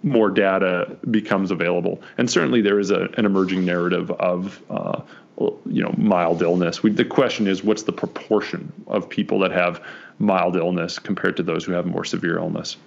more 0.03 0.29
data 0.29 0.97
becomes 1.09 1.51
available. 1.51 2.01
And 2.17 2.29
certainly 2.29 2.61
there 2.61 2.79
is 2.79 2.91
a, 2.91 3.09
an 3.17 3.25
emerging 3.25 3.65
narrative 3.65 4.11
of 4.11 4.61
uh, 4.69 5.01
you 5.37 5.83
know 5.83 5.93
mild 5.97 6.41
illness. 6.41 6.83
We, 6.83 6.91
the 6.91 7.05
question 7.05 7.47
is, 7.47 7.63
what's 7.63 7.83
the 7.83 7.91
proportion 7.91 8.71
of 8.87 9.09
people 9.09 9.39
that 9.39 9.51
have 9.51 9.83
mild 10.19 10.55
illness 10.55 10.99
compared 10.99 11.37
to 11.37 11.43
those 11.43 11.65
who 11.65 11.73
have 11.73 11.85
more 11.85 12.05
severe 12.05 12.37
illness? 12.37 12.77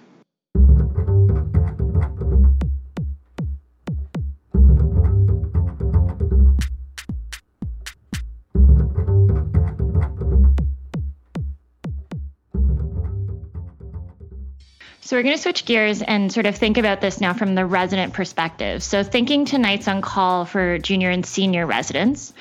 So 15.09 15.17
we're 15.17 15.23
going 15.23 15.37
to 15.37 15.41
switch 15.41 15.65
gears 15.65 16.03
and 16.03 16.31
sort 16.31 16.45
of 16.45 16.55
think 16.55 16.77
about 16.77 17.01
this 17.01 17.19
now 17.19 17.33
from 17.33 17.55
the 17.55 17.65
resident 17.65 18.13
perspective. 18.13 18.83
So 18.83 19.01
thinking 19.01 19.45
tonight's 19.45 19.87
on 19.87 20.03
call 20.03 20.45
for 20.45 20.77
junior 20.77 21.09
and 21.09 21.25
senior 21.25 21.65
residents. 21.65 22.31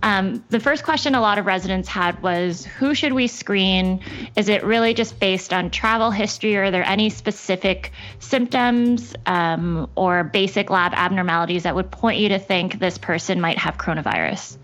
Um, 0.00 0.44
the 0.48 0.60
first 0.60 0.84
question 0.84 1.16
a 1.16 1.20
lot 1.20 1.38
of 1.38 1.46
residents 1.46 1.88
had 1.88 2.22
was 2.22 2.64
who 2.64 2.94
should 2.94 3.12
we 3.12 3.26
screen? 3.26 3.98
Is 4.36 4.48
it 4.48 4.62
really 4.62 4.94
just 4.94 5.18
based 5.18 5.52
on 5.52 5.70
travel 5.70 6.12
history, 6.12 6.56
or 6.56 6.62
are 6.62 6.70
there 6.70 6.86
any 6.86 7.10
specific 7.10 7.90
symptoms 8.20 9.16
um, 9.26 9.90
or 9.96 10.22
basic 10.22 10.70
lab 10.70 10.92
abnormalities 10.94 11.64
that 11.64 11.74
would 11.74 11.90
point 11.90 12.20
you 12.20 12.28
to 12.28 12.38
think 12.38 12.78
this 12.78 12.96
person 12.96 13.40
might 13.40 13.58
have 13.58 13.76
coronavirus? 13.76 14.56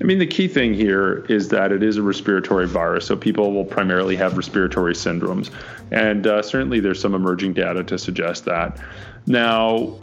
I 0.00 0.04
mean, 0.04 0.18
the 0.18 0.26
key 0.26 0.46
thing 0.46 0.74
here 0.74 1.24
is 1.28 1.48
that 1.48 1.72
it 1.72 1.82
is 1.82 1.96
a 1.96 2.02
respiratory 2.02 2.66
virus, 2.66 3.06
so 3.06 3.16
people 3.16 3.52
will 3.52 3.64
primarily 3.64 4.14
have 4.16 4.36
respiratory 4.36 4.92
syndromes. 4.92 5.50
And 5.90 6.26
uh, 6.26 6.42
certainly 6.42 6.80
there's 6.80 7.00
some 7.00 7.14
emerging 7.14 7.54
data 7.54 7.82
to 7.84 7.98
suggest 7.98 8.44
that. 8.44 8.78
Now, 9.26 9.98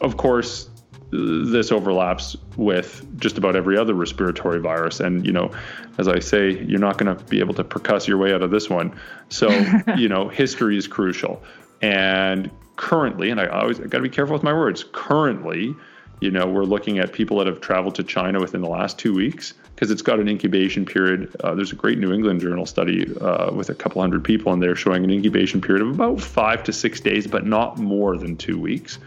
of 0.00 0.16
course, 0.16 0.68
this 1.12 1.70
overlaps 1.70 2.36
with 2.56 3.06
just 3.20 3.38
about 3.38 3.54
every 3.54 3.78
other 3.78 3.94
respiratory 3.94 4.60
virus. 4.60 4.98
And, 4.98 5.24
you 5.24 5.32
know, 5.32 5.52
as 5.98 6.08
I 6.08 6.18
say, 6.18 6.62
you're 6.64 6.80
not 6.80 6.98
going 6.98 7.16
to 7.16 7.24
be 7.24 7.38
able 7.38 7.54
to 7.54 7.64
percuss 7.64 8.08
your 8.08 8.18
way 8.18 8.34
out 8.34 8.42
of 8.42 8.50
this 8.50 8.68
one. 8.68 8.98
So, 9.28 9.48
you 9.96 10.08
know, 10.08 10.28
history 10.28 10.76
is 10.76 10.88
crucial. 10.88 11.42
And 11.80 12.50
currently, 12.76 13.30
and 13.30 13.40
I 13.40 13.46
always 13.46 13.78
got 13.78 13.98
to 13.98 14.00
be 14.00 14.08
careful 14.08 14.32
with 14.32 14.42
my 14.42 14.52
words, 14.52 14.84
currently, 14.92 15.74
you 16.20 16.30
know, 16.30 16.46
we're 16.46 16.64
looking 16.64 16.98
at 16.98 17.12
people 17.12 17.38
that 17.38 17.46
have 17.46 17.60
traveled 17.60 17.94
to 17.96 18.02
China 18.02 18.40
within 18.40 18.62
the 18.62 18.68
last 18.68 18.98
two 18.98 19.14
weeks 19.14 19.52
because 19.74 19.90
it's 19.90 20.02
got 20.02 20.18
an 20.18 20.28
incubation 20.28 20.86
period. 20.86 21.34
Uh, 21.40 21.54
there's 21.54 21.72
a 21.72 21.76
great 21.76 21.98
New 21.98 22.12
England 22.12 22.40
Journal 22.40 22.64
study 22.64 23.14
uh, 23.18 23.52
with 23.52 23.68
a 23.68 23.74
couple 23.74 24.00
hundred 24.00 24.24
people, 24.24 24.52
and 24.52 24.62
they're 24.62 24.76
showing 24.76 25.04
an 25.04 25.10
incubation 25.10 25.60
period 25.60 25.86
of 25.86 25.94
about 25.94 26.20
five 26.20 26.64
to 26.64 26.72
six 26.72 27.00
days, 27.00 27.26
but 27.26 27.44
not 27.44 27.78
more 27.78 28.16
than 28.16 28.36
two 28.36 28.58
weeks. 28.58 28.98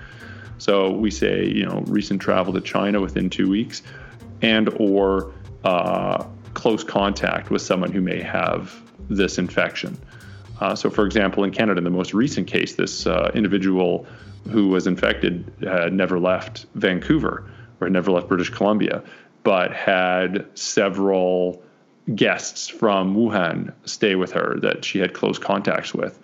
So 0.60 0.92
we 0.92 1.10
say, 1.10 1.46
you 1.46 1.66
know, 1.66 1.84
recent 1.88 2.22
travel 2.22 2.54
to 2.54 2.62
China 2.62 3.02
within 3.02 3.30
two 3.30 3.50
weeks, 3.50 3.82
and 4.42 4.70
or 4.78 5.34
uh, 5.64 6.24
close 6.54 6.84
contact 6.84 7.50
with 7.50 7.64
someone 7.64 7.92
who 7.92 8.02
may 8.02 8.22
have 8.22 8.80
this 9.10 9.40
infection. 9.40 9.98
Uh, 10.60 10.76
so, 10.76 10.90
for 10.90 11.06
example, 11.06 11.44
in 11.44 11.52
Canada, 11.52 11.80
in 11.80 11.84
the 11.84 11.90
most 11.90 12.14
recent 12.14 12.46
case, 12.46 12.76
this 12.76 13.08
uh, 13.08 13.32
individual 13.34 14.06
who 14.50 14.70
was 14.70 14.88
infected 14.88 15.52
had 15.62 15.94
never 15.94 16.20
left 16.20 16.66
Vancouver 16.76 17.50
or 17.80 17.88
had 17.88 17.94
never 17.94 18.12
left 18.12 18.28
British 18.28 18.50
Columbia, 18.50 19.04
but 19.44 19.72
had 19.74 20.46
several 20.58 21.62
guests 22.16 22.68
from 22.68 23.16
Wuhan 23.16 23.74
stay 23.86 24.16
with 24.16 24.32
her 24.32 24.58
that 24.62 24.84
she 24.84 25.00
had 25.00 25.14
close 25.14 25.38
contacts 25.38 25.94
with. 25.94 26.20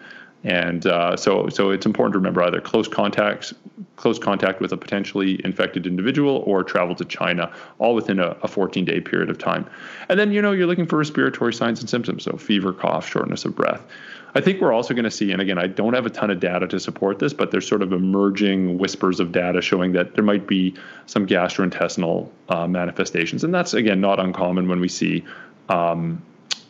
And 0.45 0.85
uh, 0.85 1.17
so, 1.17 1.49
so 1.49 1.71
it's 1.71 1.87
important 1.87 2.13
to 2.13 2.19
remember 2.19 2.43
either 2.43 2.61
close 2.61 2.87
contacts, 2.87 3.51
close 3.95 4.19
contact 4.19 4.61
with 4.61 4.71
a 4.71 4.77
potentially 4.77 5.41
infected 5.43 5.87
individual, 5.87 6.43
or 6.45 6.63
travel 6.63 6.93
to 6.95 7.05
China, 7.05 7.51
all 7.79 7.95
within 7.95 8.19
a, 8.19 8.27
a 8.43 8.47
14-day 8.47 9.01
period 9.01 9.31
of 9.31 9.39
time. 9.39 9.67
And 10.07 10.19
then, 10.19 10.31
you 10.31 10.43
know, 10.43 10.51
you're 10.51 10.67
looking 10.67 10.85
for 10.85 10.97
respiratory 10.97 11.51
signs 11.51 11.79
and 11.79 11.89
symptoms, 11.89 12.25
so 12.25 12.37
fever, 12.37 12.73
cough, 12.73 13.09
shortness 13.09 13.43
of 13.43 13.55
breath. 13.55 13.81
I 14.35 14.41
think 14.41 14.61
we're 14.61 14.73
also 14.73 14.93
going 14.93 15.05
to 15.05 15.11
see, 15.11 15.31
and 15.31 15.41
again, 15.41 15.57
I 15.57 15.65
don't 15.65 15.93
have 15.95 16.05
a 16.05 16.11
ton 16.11 16.29
of 16.29 16.39
data 16.39 16.67
to 16.67 16.79
support 16.79 17.17
this, 17.17 17.33
but 17.33 17.49
there's 17.49 17.67
sort 17.67 17.81
of 17.81 17.91
emerging 17.91 18.77
whispers 18.77 19.19
of 19.19 19.31
data 19.31 19.61
showing 19.61 19.93
that 19.93 20.13
there 20.13 20.25
might 20.25 20.45
be 20.45 20.75
some 21.07 21.25
gastrointestinal 21.25 22.29
uh, 22.49 22.67
manifestations, 22.67 23.43
and 23.43 23.53
that's 23.53 23.73
again 23.73 23.99
not 23.99 24.19
uncommon 24.19 24.67
when 24.67 24.79
we 24.79 24.89
see. 24.89 25.23
Um, 25.69 26.21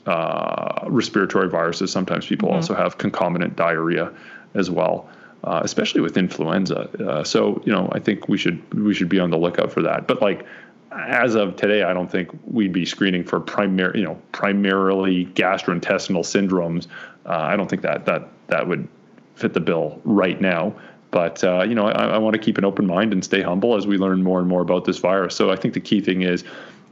uh, 0.06 0.86
respiratory 0.88 1.50
viruses. 1.50 1.92
Sometimes 1.92 2.26
people 2.26 2.50
mm-hmm. 2.50 2.58
also 2.58 2.76
have 2.76 2.98
concomitant 2.98 3.56
diarrhea 3.56 4.12
as 4.54 4.70
well, 4.70 5.10
uh, 5.44 5.62
especially 5.64 6.02
with 6.02 6.18
influenza. 6.18 6.90
Uh, 7.04 7.24
so 7.24 7.62
you 7.66 7.72
know, 7.72 7.90
I 7.92 8.00
think 8.00 8.28
we 8.30 8.38
should 8.38 8.62
we 8.74 8.94
should 8.94 9.10
be 9.10 9.20
on 9.20 9.30
the 9.30 9.38
lookout 9.38 9.72
for 9.72 9.82
that. 9.82 10.08
But 10.08 10.22
like 10.22 10.46
as 10.92 11.36
of 11.36 11.56
today, 11.56 11.84
I 11.84 11.94
don't 11.94 12.10
think 12.10 12.30
we'd 12.46 12.72
be 12.72 12.86
screening 12.86 13.24
for 13.24 13.40
primary, 13.40 14.00
you 14.00 14.06
know, 14.06 14.20
primarily 14.32 15.26
gastrointestinal 15.28 16.24
syndromes. 16.24 16.88
Uh, 17.26 17.38
I 17.38 17.56
don't 17.56 17.70
think 17.70 17.82
that 17.82 18.06
that 18.06 18.28
that 18.48 18.68
would 18.68 18.88
fit 19.36 19.54
the 19.54 19.60
bill 19.60 20.02
right 20.06 20.40
now. 20.40 20.74
But 21.12 21.44
uh, 21.44 21.64
you 21.64 21.76
know, 21.76 21.88
I, 21.88 22.08
I 22.08 22.18
want 22.18 22.34
to 22.34 22.40
keep 22.40 22.58
an 22.58 22.66
open 22.66 22.86
mind 22.86 23.14
and 23.14 23.24
stay 23.24 23.42
humble 23.42 23.76
as 23.76 23.88
we 23.88 23.98
learn 23.98 24.24
more 24.24 24.40
and 24.40 24.48
more 24.48 24.62
about 24.62 24.86
this 24.86 24.98
virus. 24.98 25.36
So 25.36 25.52
I 25.52 25.56
think 25.56 25.74
the 25.74 25.80
key 25.80 26.02
thing 26.02 26.22
is 26.22 26.44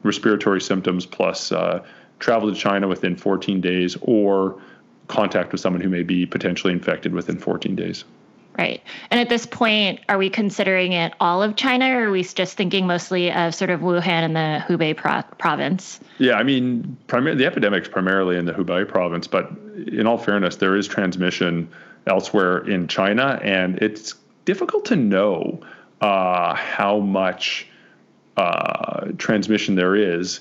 respiratory 0.04 0.62
symptoms 0.62 1.06
plus 1.06 1.52
uh, 1.52 1.84
travel 2.24 2.50
to 2.50 2.58
China 2.58 2.88
within 2.88 3.18
14 3.18 3.60
days 3.60 3.98
or 4.02 4.58
contact 5.10 5.52
with 5.52 5.60
someone 5.60 5.82
who 5.82 5.90
may 5.90 6.04
be 6.04 6.26
potentially 6.26 6.72
infected 6.72 7.14
within 7.14 7.38
14 7.38 7.76
days. 7.76 8.06
Right. 8.58 8.82
And 9.12 9.20
at 9.20 9.28
this 9.28 9.46
point, 9.46 10.00
are 10.08 10.18
we 10.18 10.30
considering 10.30 10.94
it 10.94 11.14
all 11.20 11.44
of 11.44 11.58
China 11.58 11.90
or 11.90 12.08
are 12.08 12.12
we 12.12 12.24
just 12.24 12.56
thinking 12.56 12.88
mostly 12.88 13.32
of 13.32 13.54
sort 13.54 13.72
of 13.72 13.82
Wuhan 13.82 14.08
and 14.08 14.36
the 14.36 14.64
Hubei 14.66 14.96
pro- 14.96 15.24
province? 15.38 16.00
Yeah, 16.18 16.36
I 16.36 16.44
mean, 16.44 16.96
primar- 17.08 17.36
the 17.36 17.46
epidemic's 17.46 17.90
primarily 17.90 18.38
in 18.38 18.46
the 18.46 18.54
Hubei 18.54 18.88
province, 18.88 19.28
but 19.28 19.52
in 19.88 20.08
all 20.08 20.18
fairness, 20.18 20.56
there 20.58 20.78
is 20.78 20.88
transmission 20.88 21.68
elsewhere 22.08 22.60
in 22.70 22.88
China, 22.88 23.40
and 23.44 23.80
it's 23.80 24.14
difficult 24.46 24.86
to 24.86 24.96
know 24.96 25.60
uh, 26.00 26.54
how 26.54 27.00
much 27.00 27.68
uh, 28.38 29.08
transmission 29.18 29.76
there 29.76 29.96
is 29.96 30.40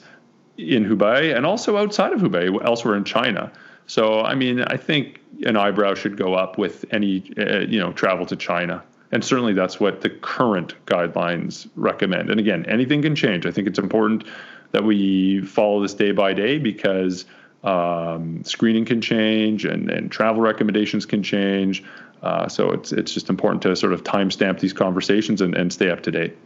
in 0.71 0.85
Hubei 0.85 1.35
and 1.37 1.45
also 1.47 1.77
outside 1.77 2.13
of 2.13 2.21
Hubei, 2.21 2.65
elsewhere 2.65 2.97
in 2.97 3.05
China. 3.05 3.51
So, 3.87 4.21
I 4.21 4.35
mean, 4.35 4.63
I 4.63 4.77
think 4.77 5.21
an 5.45 5.57
eyebrow 5.57 5.95
should 5.95 6.17
go 6.17 6.35
up 6.35 6.59
with 6.59 6.85
any, 6.91 7.33
uh, 7.37 7.61
you 7.61 7.81
know, 7.81 7.93
travel 7.93 8.27
to 8.27 8.37
China. 8.37 8.83
And 9.11 9.25
certainly 9.25 9.53
that's 9.53 9.79
what 9.79 10.01
the 10.01 10.09
current 10.11 10.75
guidelines 10.87 11.69
recommend. 11.77 12.31
And 12.31 12.41
again, 12.41 12.65
anything 12.67 13.03
can 13.03 13.15
change. 13.15 13.45
I 13.45 13.51
think 13.51 13.69
it's 13.69 13.79
important 13.79 14.25
that 14.71 14.85
we 14.85 15.43
follow 15.43 15.83
this 15.83 15.95
day 15.95 16.13
by 16.13 16.33
day 16.33 16.59
because 16.59 17.27
um, 17.63 18.43
screening 18.45 18.87
can 18.87 19.01
change 19.01 19.65
and, 19.65 19.91
and 19.91 20.11
travel 20.11 20.41
recommendations 20.41 21.05
can 21.05 21.23
change. 21.23 21.85
Uh, 22.23 22.49
so 22.49 22.71
it's 22.71 22.93
it's 22.93 23.13
just 23.13 23.29
important 23.29 23.63
to 23.63 23.75
sort 23.77 23.93
of 23.93 24.05
timestamp 24.05 24.61
these 24.61 24.73
conversations 24.73 25.41
and, 25.41 25.55
and 25.57 25.73
stay 25.73 25.91
up 25.91 26.03
to 26.05 26.11
date. 26.11 26.37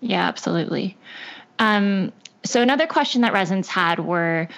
Yeah, 0.00 0.28
absolutely. 0.28 0.96
Um, 1.58 2.12
so 2.44 2.62
another 2.62 2.86
question 2.86 3.22
that 3.22 3.32
residents 3.32 3.68
had 3.68 3.98
were 4.00 4.48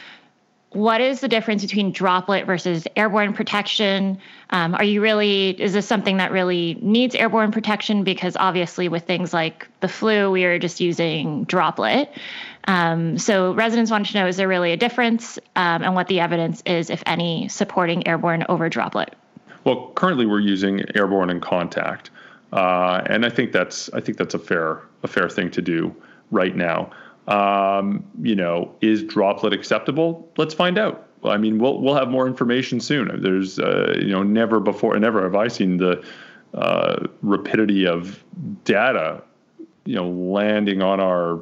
what 0.74 1.00
is 1.00 1.20
the 1.20 1.28
difference 1.28 1.62
between 1.62 1.92
droplet 1.92 2.46
versus 2.46 2.86
airborne 2.96 3.32
protection? 3.32 4.18
Um, 4.50 4.74
are 4.74 4.82
you 4.82 5.00
really, 5.00 5.50
is 5.50 5.72
this 5.72 5.86
something 5.86 6.16
that 6.16 6.32
really 6.32 6.76
needs 6.82 7.14
airborne 7.14 7.52
protection? 7.52 8.02
Because 8.02 8.36
obviously, 8.36 8.88
with 8.88 9.04
things 9.04 9.32
like 9.32 9.68
the 9.80 9.88
flu, 9.88 10.32
we 10.32 10.44
are 10.44 10.58
just 10.58 10.80
using 10.80 11.44
droplet. 11.44 12.10
Um, 12.66 13.18
so, 13.18 13.54
residents 13.54 13.90
wanted 13.90 14.12
to 14.12 14.18
know 14.18 14.26
is 14.26 14.36
there 14.36 14.48
really 14.48 14.72
a 14.72 14.76
difference 14.76 15.38
um, 15.54 15.84
and 15.84 15.94
what 15.94 16.08
the 16.08 16.18
evidence 16.18 16.60
is, 16.66 16.90
if 16.90 17.04
any, 17.06 17.46
supporting 17.48 18.06
airborne 18.08 18.44
over 18.48 18.68
droplet? 18.68 19.14
Well, 19.62 19.92
currently 19.94 20.26
we're 20.26 20.40
using 20.40 20.82
airborne 20.96 21.30
in 21.30 21.40
contact. 21.40 22.10
Uh, 22.52 23.02
and 23.06 23.24
I 23.24 23.30
think 23.30 23.52
that's 23.52 23.90
I 23.92 24.00
think 24.00 24.18
that's 24.18 24.34
a 24.34 24.38
fair 24.38 24.82
a 25.02 25.08
fair 25.08 25.28
thing 25.28 25.50
to 25.52 25.62
do 25.62 25.94
right 26.30 26.56
now. 26.56 26.90
Um, 27.26 28.04
you 28.20 28.36
know, 28.36 28.74
is 28.80 29.02
droplet 29.02 29.52
acceptable? 29.52 30.30
Let's 30.36 30.52
find 30.52 30.78
out. 30.78 31.08
I 31.24 31.38
mean, 31.38 31.58
we'll 31.58 31.80
we'll 31.80 31.94
have 31.94 32.08
more 32.08 32.26
information 32.26 32.80
soon. 32.80 33.22
There's 33.22 33.58
uh, 33.58 33.94
you 33.98 34.10
know 34.10 34.22
never 34.22 34.60
before 34.60 34.98
never 34.98 35.22
have 35.22 35.34
I 35.34 35.48
seen 35.48 35.78
the 35.78 36.04
uh, 36.52 37.06
rapidity 37.22 37.86
of 37.86 38.22
data 38.64 39.22
you 39.84 39.94
know 39.94 40.08
landing 40.08 40.82
on 40.82 41.00
our 41.00 41.40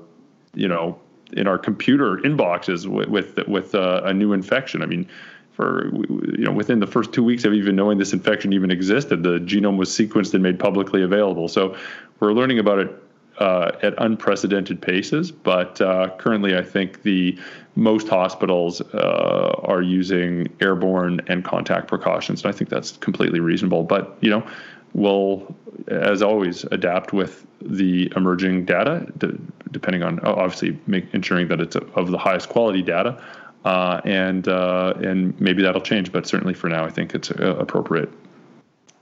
you 0.55 0.69
know 0.69 0.99
in 1.33 1.47
our 1.47 1.59
computer 1.59 2.19
inboxes 2.19 2.87
with 2.87 3.09
with, 3.09 3.49
with 3.49 3.75
uh, 3.75 4.03
a 4.05 4.13
new 4.13 4.33
infection. 4.33 4.83
I 4.83 4.87
mean, 4.87 5.09
for 5.53 5.91
you 5.95 6.45
know 6.45 6.53
within 6.53 6.81
the 6.81 6.87
first 6.87 7.13
two 7.13 7.25
weeks 7.25 7.45
of 7.45 7.55
even 7.55 7.77
knowing 7.77 7.99
this 7.99 8.13
infection 8.13 8.53
even 8.53 8.71
existed, 8.71 9.23
the 9.23 9.39
genome 9.41 9.77
was 9.77 9.89
sequenced 9.89 10.35
and 10.35 10.43
made 10.43 10.59
publicly 10.59 11.03
available. 11.03 11.49
So 11.49 11.77
we're 12.21 12.33
learning 12.33 12.59
about 12.59 12.79
it 12.79 13.02
uh, 13.39 13.73
at 13.83 13.95
unprecedented 13.99 14.81
paces. 14.81 15.31
But 15.33 15.81
uh, 15.81 16.11
currently, 16.19 16.57
I 16.57 16.63
think 16.63 17.03
the 17.03 17.39
most 17.75 18.09
hospitals 18.09 18.81
uh, 18.81 19.55
are 19.63 19.83
using 19.83 20.49
airborne 20.61 21.21
and 21.29 21.45
contact 21.45 21.89
precautions, 21.89 22.45
and 22.45 22.55
I 22.55 22.57
think 22.57 22.71
that's 22.71 22.93
completely 22.99 23.41
reasonable. 23.41 23.83
But 23.85 24.17
you 24.21 24.31
know, 24.31 24.47
we'll, 24.95 25.55
as 25.89 26.23
always, 26.23 26.65
adapt 26.65 27.13
with 27.13 27.47
the 27.61 28.13
emerging 28.17 28.67
data, 28.67 29.07
d- 29.19 29.39
depending 29.71 30.03
on 30.03 30.21
obviously 30.21 30.79
make, 30.87 31.13
ensuring 31.15 31.49
that 31.49 31.61
it's 31.61 31.77
of 31.77 32.11
the 32.11 32.19
highest 32.19 32.49
quality 32.49 32.83
data. 32.83 33.23
Uh, 33.65 34.01
and 34.05 34.49
uh, 34.49 34.93
and 35.05 35.41
maybe 35.41 35.63
that'll 35.63 35.81
change, 35.81 36.11
but 36.11 36.27
certainly 36.27 36.53
for 36.53 36.69
now, 36.69 36.85
I 36.85 36.91
think 36.91 37.15
it's 37.15 37.31
uh, 37.31 37.57
appropriate. 37.61 38.11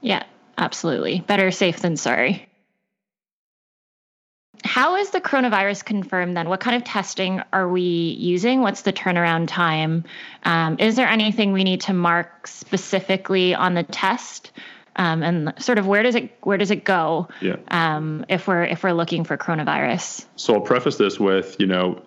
Yeah, 0.03 0.23
absolutely. 0.59 1.21
Better 1.21 1.51
safe 1.51 1.81
than 1.81 1.97
sorry. 1.97 2.47
How 4.71 4.95
is 4.95 5.11
the 5.11 5.21
coronavirus 5.21 5.85
confirmed 5.85 6.37
then? 6.37 6.49
What 6.49 6.61
kind 6.61 6.77
of 6.77 6.85
testing 6.85 7.43
are 7.53 7.69
we 7.69 7.83
using? 8.21 8.61
What's 8.61 8.83
the 8.83 8.93
turnaround 8.93 9.49
time? 9.49 10.05
Um, 10.45 10.77
is 10.79 10.95
there 10.95 11.09
anything 11.09 11.50
we 11.50 11.65
need 11.65 11.81
to 11.83 11.93
mark 11.93 12.47
specifically 12.47 13.53
on 13.53 13.75
the 13.75 13.83
test? 13.83 14.53
Um, 14.95 15.25
and 15.25 15.53
sort 15.59 15.79
of 15.79 15.89
where 15.89 16.05
does 16.05 16.15
it 16.15 16.31
where 16.43 16.57
does 16.57 16.71
it 16.71 16.85
go 16.85 17.27
yeah. 17.41 17.57
um, 17.73 18.25
if 18.29 18.47
we're 18.47 18.62
if 18.62 18.85
we're 18.85 18.93
looking 18.93 19.25
for 19.25 19.37
coronavirus? 19.37 20.25
So 20.37 20.55
I'll 20.55 20.61
preface 20.61 20.99
this 20.99 21.19
with 21.19 21.57
you 21.59 21.67
know 21.67 22.00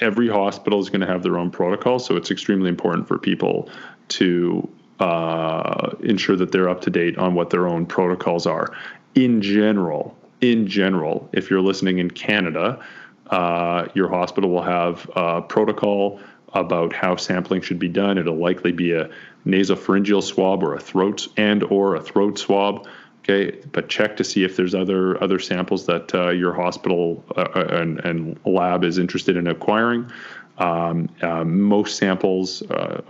every 0.00 0.28
hospital 0.28 0.80
is 0.80 0.90
going 0.90 1.02
to 1.02 1.06
have 1.06 1.22
their 1.22 1.38
own 1.38 1.52
protocol, 1.52 2.00
so 2.00 2.16
it's 2.16 2.32
extremely 2.32 2.68
important 2.68 3.06
for 3.06 3.16
people 3.16 3.70
to 4.08 4.68
uh, 4.98 5.94
ensure 6.00 6.34
that 6.34 6.50
they're 6.50 6.68
up 6.68 6.80
to 6.80 6.90
date 6.90 7.16
on 7.16 7.34
what 7.34 7.50
their 7.50 7.68
own 7.68 7.86
protocols 7.86 8.44
are. 8.44 8.74
In 9.14 9.40
general, 9.40 10.16
in 10.42 10.66
general, 10.66 11.30
if 11.32 11.48
you're 11.48 11.62
listening 11.62 11.98
in 11.98 12.10
Canada, 12.10 12.84
uh, 13.30 13.86
your 13.94 14.08
hospital 14.08 14.50
will 14.50 14.62
have 14.62 15.10
a 15.16 15.40
protocol 15.40 16.20
about 16.52 16.92
how 16.92 17.16
sampling 17.16 17.62
should 17.62 17.78
be 17.78 17.88
done. 17.88 18.18
It'll 18.18 18.36
likely 18.36 18.72
be 18.72 18.92
a 18.92 19.08
nasopharyngeal 19.46 20.22
swab 20.22 20.62
or 20.62 20.74
a 20.74 20.80
throat 20.80 21.28
and 21.36 21.62
or 21.62 21.94
a 21.94 22.02
throat 22.02 22.38
swab. 22.38 22.86
Okay, 23.20 23.56
but 23.70 23.88
check 23.88 24.16
to 24.16 24.24
see 24.24 24.42
if 24.42 24.56
there's 24.56 24.74
other 24.74 25.22
other 25.22 25.38
samples 25.38 25.86
that 25.86 26.12
uh, 26.12 26.30
your 26.30 26.52
hospital 26.52 27.24
uh, 27.36 27.42
uh 27.54 27.68
and, 27.70 28.00
and, 28.00 28.38
lab 28.44 28.82
is 28.82 28.98
interested 28.98 29.36
in 29.36 29.46
acquiring. 29.46 30.10
Um, 30.58 31.08
uh, 31.22 31.44
most 31.44 31.96
samples 31.96 32.62
uh, 32.62 33.00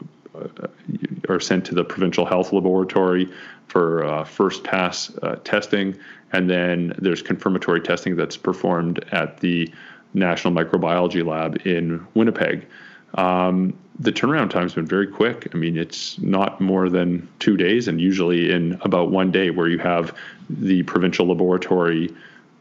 are 1.32 1.40
sent 1.40 1.64
to 1.66 1.74
the 1.74 1.84
provincial 1.84 2.24
health 2.24 2.52
laboratory 2.52 3.28
for 3.68 4.24
first 4.26 4.64
pass 4.64 5.10
testing, 5.44 5.96
and 6.32 6.48
then 6.48 6.94
there's 6.98 7.22
confirmatory 7.22 7.80
testing 7.80 8.16
that's 8.16 8.36
performed 8.36 9.04
at 9.12 9.40
the 9.40 9.72
National 10.14 10.52
Microbiology 10.52 11.24
Lab 11.24 11.66
in 11.66 12.06
Winnipeg. 12.14 12.66
Um, 13.14 13.74
the 13.98 14.12
turnaround 14.12 14.50
time's 14.50 14.74
been 14.74 14.86
very 14.86 15.06
quick. 15.06 15.48
I 15.54 15.56
mean, 15.58 15.76
it's 15.76 16.18
not 16.18 16.60
more 16.60 16.88
than 16.88 17.28
two 17.38 17.56
days, 17.56 17.88
and 17.88 18.00
usually 18.00 18.50
in 18.50 18.78
about 18.82 19.10
one 19.10 19.30
day, 19.30 19.50
where 19.50 19.68
you 19.68 19.78
have 19.78 20.14
the 20.48 20.82
provincial 20.84 21.26
laboratory 21.26 22.14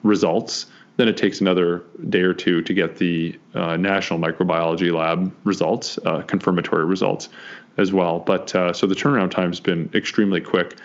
results. 0.04 0.66
Then 0.98 1.08
it 1.08 1.18
takes 1.18 1.42
another 1.42 1.84
day 2.10 2.22
or 2.22 2.34
two 2.34 2.62
to 2.62 2.74
get 2.74 2.98
the 2.98 3.40
uh, 3.54 3.78
national 3.78 4.20
microbiology 4.20 4.94
lab 4.94 5.34
results, 5.44 5.98
uh, 6.06 6.22
confirmatory 6.22 6.86
results, 6.86 7.30
as 7.78 7.92
well. 7.92 8.20
But 8.20 8.54
uh, 8.54 8.74
so 8.74 8.88
the 8.88 8.96
turnaround 8.96 9.32
time 9.32 9.50
has 9.50 9.60
been 9.60 9.90
extremely 9.94 10.42
quick. 10.42 10.78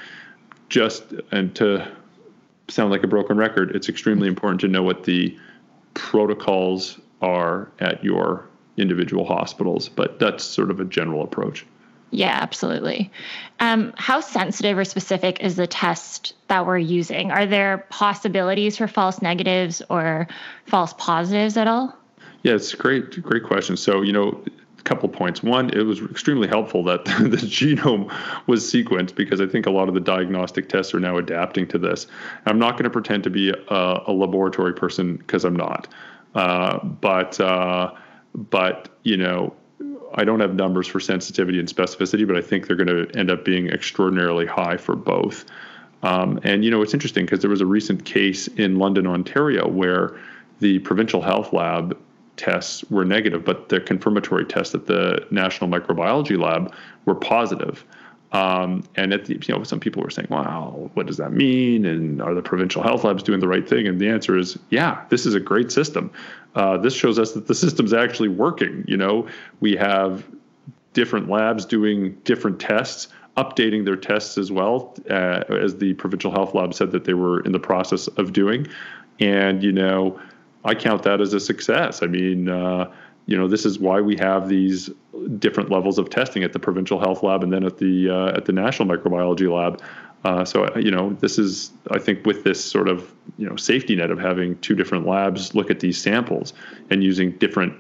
Just 0.69 1.13
and 1.33 1.55
to 1.57 1.87
sound 2.69 2.91
like 2.91 3.03
a 3.03 3.07
broken 3.07 3.37
record, 3.37 3.75
it's 3.75 3.89
extremely 3.89 4.29
important 4.29 4.61
to 4.63 4.69
know 4.69 4.83
what 4.83 5.05
the 5.05 5.37
protocols 5.95 6.99
are 7.23 7.71
at 7.81 8.03
your 8.03 8.49
individual 8.77 9.25
hospitals, 9.25 9.89
but 9.89 10.19
that's 10.19 10.45
sort 10.45 10.71
of 10.71 10.81
a 10.81 10.85
general 10.85 11.23
approach. 11.23 11.65
Yeah, 12.11 12.39
absolutely. 12.41 13.11
Um, 13.59 13.93
how 13.97 14.21
sensitive 14.21 14.79
or 14.79 14.85
specific 14.85 15.41
is 15.41 15.57
the 15.57 15.67
test 15.67 16.35
that 16.49 16.67
we're 16.67 16.79
using? 16.79 17.31
Are 17.31 17.47
there 17.47 17.87
possibilities 17.91 18.77
for 18.77 18.87
false 18.87 19.21
negatives 19.21 19.83
or 19.91 20.29
false 20.67 20.93
positives 20.95 21.57
at 21.57 21.67
all? 21.67 21.97
Yeah, 22.43 22.55
it's 22.55 22.75
great, 22.75 23.21
great 23.23 23.43
question. 23.43 23.77
So, 23.77 24.03
you 24.03 24.13
know, 24.13 24.41
a 24.79 24.83
couple 24.83 25.09
points. 25.09 25.43
One, 25.43 25.71
it 25.71 25.83
was 25.83 26.01
extremely 26.01 26.47
helpful 26.47 26.85
that 26.85 27.05
the 27.05 27.39
genome 27.39 28.13
was 28.47 28.63
sequenced 28.63 29.17
because 29.17 29.41
I 29.41 29.47
think 29.47 29.67
a 29.67 29.71
lot 29.71 29.89
of 29.89 29.95
the 29.95 30.01
diagnostic 30.01 30.69
tests 30.69 30.95
are 30.95 31.01
now 31.01 31.17
adapting 31.17 31.67
to 31.69 31.79
this. 31.79 32.07
I'm 32.45 32.59
not 32.59 32.73
going 32.73 32.85
to 32.85 32.91
pretend 32.91 33.25
to 33.25 33.31
be 33.31 33.51
a, 33.51 34.03
a 34.07 34.13
laboratory 34.13 34.75
person 34.75 35.17
because 35.17 35.45
I'm 35.45 35.57
not. 35.57 35.89
Uh, 36.37 36.85
but 36.85 37.41
uh, 37.41 37.93
but 38.35 38.91
you 39.03 39.17
know 39.17 39.55
I 40.17 40.25
don't 40.25 40.41
have 40.41 40.55
numbers 40.55 40.87
for 40.87 40.99
sensitivity 40.99 41.59
and 41.59 41.69
specificity, 41.69 42.27
but 42.27 42.37
I 42.37 42.41
think 42.41 42.67
they're 42.67 42.77
going 42.77 42.89
to 42.89 43.19
end 43.19 43.31
up 43.31 43.45
being 43.45 43.69
extraordinarily 43.69 44.47
high 44.47 44.77
for 44.77 44.97
both. 44.97 45.45
Um, 46.03 46.41
and 46.43 46.65
you 46.65 46.71
know 46.71 46.83
it's 46.83 46.95
interesting 46.95 47.25
because 47.25 47.41
there 47.41 47.51
was 47.51 47.61
a 47.61 47.67
recent 47.67 48.05
case 48.05 48.49
in 48.49 48.79
London, 48.79 49.07
Ontario, 49.07 49.69
where 49.69 50.19
the 50.61 50.79
provincial 50.81 51.21
health 51.21 51.53
lab 51.53 51.99
tests 52.37 52.85
were 52.91 53.05
negative, 53.05 53.45
but 53.45 53.69
the 53.69 53.81
confirmatory 53.81 54.45
tests 54.45 54.75
at 54.75 54.87
the 54.87 55.27
National 55.31 55.71
Microbiology 55.71 56.39
Lab 56.39 56.75
were 57.05 57.15
positive. 57.15 57.85
Um, 58.33 58.83
and 58.97 59.13
at 59.13 59.27
the, 59.27 59.35
you 59.35 59.55
know, 59.55 59.63
some 59.63 59.81
people 59.81 60.03
were 60.03 60.11
saying, 60.11 60.29
"Wow, 60.31 60.91
what 60.95 61.07
does 61.07 61.17
that 61.19 61.33
mean?" 61.33 61.87
And 61.87 62.21
are 62.21 62.35
the 62.35 62.43
provincial 62.43 62.83
health 62.83 63.05
labs 63.05 63.23
doing 63.23 63.41
the 63.41 63.49
right 63.49 63.67
thing? 63.67 63.87
And 63.87 64.01
the 64.01 64.09
answer 64.09 64.37
is, 64.37 64.59
yeah, 64.71 65.05
this 65.11 65.27
is 65.27 65.35
a 65.35 65.41
great 65.41 65.71
system. 65.71 66.11
Uh, 66.55 66.77
this 66.77 66.95
shows 66.95 67.19
us 67.19 67.33
that 67.33 67.47
the 67.47 67.55
system's 67.55 67.93
actually 67.93 68.29
working. 68.29 68.85
You 68.89 68.97
know, 68.97 69.29
we 69.61 69.77
have 69.77 70.27
different 70.93 71.29
labs 71.29 71.65
doing 71.65 72.15
different 72.25 72.59
tests, 72.59 73.09
updating 73.37 73.85
their 73.85 73.97
tests 73.97 74.39
as 74.39 74.51
well, 74.51 74.95
uh, 75.09 75.45
as 75.49 75.77
the 75.77 75.95
provincial 75.95 76.33
health 76.33 76.55
lab 76.55 76.75
said 76.75 76.91
that 76.93 77.05
they 77.05 77.15
were 77.15 77.41
in 77.41 77.53
the 77.53 77.61
process 77.61 78.09
of 78.09 78.33
doing. 78.33 78.67
And 79.21 79.63
you 79.63 79.73
know, 79.73 80.21
I 80.65 80.75
count 80.75 81.05
that 81.05 81.21
as 81.21 81.33
a 81.33 81.41
success. 81.41 82.03
I 82.03 82.07
mean. 82.07 82.49
Uh, 82.49 82.93
you 83.27 83.37
know, 83.37 83.49
this 83.49 83.67
is 83.67 83.79
why 83.79 84.01
we 84.01 84.17
have 84.17 84.49
these 84.49 84.91
different 85.39 85.71
levels 85.71 85.99
of 85.99 86.09
testing 86.11 86.45
at 86.45 86.53
the 86.53 86.59
provincial 86.59 86.99
health 87.01 87.23
lab 87.23 87.43
and 87.43 87.53
then 87.53 87.65
at 87.65 87.79
the 87.79 88.09
uh, 88.09 88.37
at 88.37 88.45
the 88.45 88.53
national 88.53 88.89
microbiology 88.89 89.53
lab. 89.53 89.83
Uh, 90.25 90.45
so 90.45 90.65
uh, 90.65 90.79
you 90.79 90.91
know, 90.91 91.13
this 91.21 91.39
is 91.39 91.73
I 91.91 91.99
think 91.99 92.25
with 92.25 92.45
this 92.45 92.65
sort 92.65 92.89
of 92.89 93.13
you 93.37 93.49
know 93.49 93.57
safety 93.57 93.97
net 93.97 94.11
of 94.11 94.19
having 94.19 94.59
two 94.59 94.75
different 94.75 95.07
labs 95.07 95.55
look 95.55 95.71
at 95.71 95.81
these 95.81 96.01
samples 96.01 96.53
and 96.91 97.03
using 97.03 97.33
different 97.33 97.75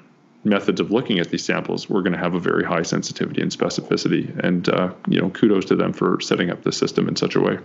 methods 0.45 0.81
of 0.81 0.91
looking 0.91 1.19
at 1.19 1.31
these 1.31 1.45
samples, 1.45 1.89
we're 1.89 2.03
going 2.03 2.13
to 2.13 2.19
have 2.19 2.35
a 2.35 2.41
very 2.41 2.65
high 2.65 2.83
sensitivity 2.83 3.43
and 3.43 3.51
specificity. 3.51 4.37
And 4.45 4.69
uh, 4.69 4.93
you 5.09 5.21
know, 5.21 5.31
kudos 5.31 5.65
to 5.67 5.77
them 5.77 5.93
for 5.93 6.21
setting 6.21 6.51
up 6.51 6.63
the 6.63 6.73
system 6.73 7.09
in 7.09 7.17
such 7.17 7.37
a 7.37 7.41
way. 7.41 7.59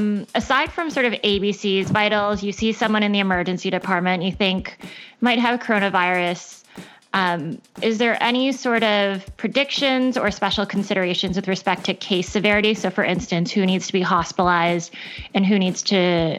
Um, 0.00 0.26
aside 0.34 0.72
from 0.72 0.90
sort 0.90 1.06
of 1.06 1.12
ABCs, 1.12 1.86
vitals, 1.86 2.42
you 2.42 2.52
see 2.52 2.72
someone 2.72 3.02
in 3.02 3.12
the 3.12 3.18
emergency 3.18 3.70
department, 3.70 4.22
you 4.22 4.32
think 4.32 4.76
might 5.20 5.38
have 5.38 5.60
coronavirus. 5.60 6.64
Um, 7.12 7.60
is 7.82 7.98
there 7.98 8.16
any 8.22 8.52
sort 8.52 8.84
of 8.84 9.24
predictions 9.36 10.16
or 10.16 10.30
special 10.30 10.64
considerations 10.64 11.36
with 11.36 11.48
respect 11.48 11.84
to 11.84 11.94
case 11.94 12.28
severity? 12.28 12.74
So, 12.74 12.88
for 12.88 13.04
instance, 13.04 13.50
who 13.50 13.66
needs 13.66 13.88
to 13.88 13.92
be 13.92 14.00
hospitalized 14.00 14.94
and 15.34 15.44
who 15.44 15.58
needs 15.58 15.82
to, 15.84 16.38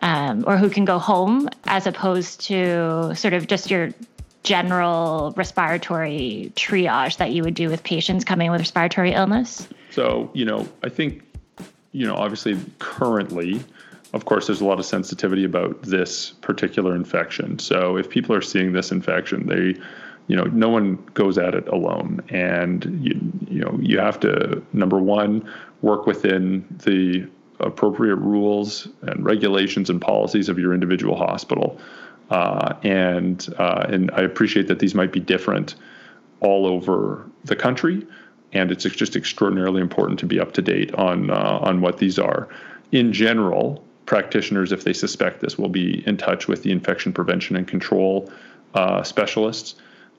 um, 0.00 0.44
or 0.46 0.58
who 0.58 0.68
can 0.68 0.84
go 0.84 0.98
home, 0.98 1.48
as 1.64 1.86
opposed 1.86 2.42
to 2.42 3.14
sort 3.14 3.32
of 3.32 3.46
just 3.46 3.70
your 3.70 3.90
general 4.42 5.32
respiratory 5.36 6.52
triage 6.56 7.16
that 7.16 7.30
you 7.30 7.42
would 7.42 7.54
do 7.54 7.70
with 7.70 7.82
patients 7.82 8.24
coming 8.24 8.50
with 8.50 8.60
respiratory 8.60 9.12
illness? 9.12 9.66
So, 9.90 10.30
you 10.34 10.44
know, 10.44 10.68
I 10.82 10.90
think 10.90 11.22
you 11.92 12.06
know, 12.06 12.14
obviously 12.14 12.58
currently, 12.78 13.62
of 14.12 14.24
course, 14.24 14.46
there's 14.46 14.60
a 14.60 14.64
lot 14.64 14.78
of 14.78 14.84
sensitivity 14.84 15.44
about 15.44 15.82
this 15.82 16.30
particular 16.30 16.94
infection. 16.94 17.58
So 17.58 17.96
if 17.96 18.10
people 18.10 18.34
are 18.34 18.42
seeing 18.42 18.72
this 18.72 18.90
infection, 18.90 19.46
they, 19.46 19.80
you 20.26 20.36
know, 20.36 20.44
no 20.44 20.68
one 20.68 20.96
goes 21.14 21.38
at 21.38 21.54
it 21.54 21.68
alone, 21.68 22.20
and 22.28 22.84
you, 23.02 23.32
you 23.48 23.60
know, 23.60 23.78
you 23.80 23.98
have 23.98 24.20
to 24.20 24.62
number 24.72 24.98
one 24.98 25.48
work 25.80 26.06
within 26.06 26.64
the 26.84 27.26
appropriate 27.60 28.16
rules 28.16 28.88
and 29.02 29.24
regulations 29.24 29.88
and 29.88 30.00
policies 30.00 30.48
of 30.48 30.58
your 30.58 30.74
individual 30.74 31.16
hospital. 31.16 31.78
Uh, 32.30 32.74
and 32.82 33.52
uh, 33.58 33.86
and 33.88 34.10
I 34.12 34.22
appreciate 34.22 34.68
that 34.68 34.78
these 34.78 34.94
might 34.94 35.12
be 35.12 35.20
different 35.20 35.74
all 36.40 36.66
over 36.66 37.28
the 37.44 37.56
country 37.56 38.06
and 38.52 38.70
it's 38.70 38.84
just 38.84 39.16
extraordinarily 39.16 39.80
important 39.80 40.18
to 40.20 40.26
be 40.26 40.38
up 40.38 40.52
to 40.52 40.62
date 40.62 40.94
on 40.94 41.30
uh, 41.30 41.58
on 41.62 41.80
what 41.80 41.98
these 41.98 42.18
are. 42.18 42.48
In 42.92 43.12
general, 43.12 43.82
practitioners, 44.06 44.72
if 44.72 44.84
they 44.84 44.92
suspect 44.92 45.40
this, 45.40 45.58
will 45.58 45.68
be 45.68 46.06
in 46.06 46.16
touch 46.16 46.48
with 46.48 46.62
the 46.62 46.70
infection 46.70 47.12
prevention 47.12 47.56
and 47.56 47.66
control 47.66 48.30
uh, 48.74 49.02
specialists, 49.02 49.76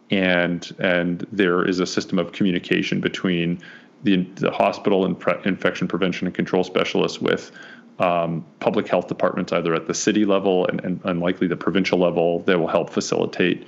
and 0.10 0.76
and 0.80 1.28
there 1.32 1.68
is 1.68 1.80
a 1.80 1.86
system 1.86 2.20
of 2.20 2.32
communication 2.32 3.00
between 3.00 3.60
the 4.04 4.24
the 4.36 4.52
hospital 4.52 5.06
and 5.06 5.20
pre- 5.20 5.40
infection 5.46 5.88
prevention 5.88 6.28
and 6.28 6.36
control 6.36 6.64
specialists 6.64 7.22
with 7.22 7.52
um, 8.00 8.44
public 8.60 8.88
health 8.88 9.08
departments, 9.08 9.54
either 9.54 9.76
at 9.76 9.88
the 9.88 9.94
city 9.94 10.26
level 10.26 10.66
and, 10.68 10.84
and, 10.84 11.00
and 11.04 11.20
likely 11.20 11.48
the 11.48 11.56
provincial 11.56 12.00
level, 12.00 12.40
that 12.40 12.60
will 12.60 12.68
help 12.68 12.90
facilitate 12.90 13.68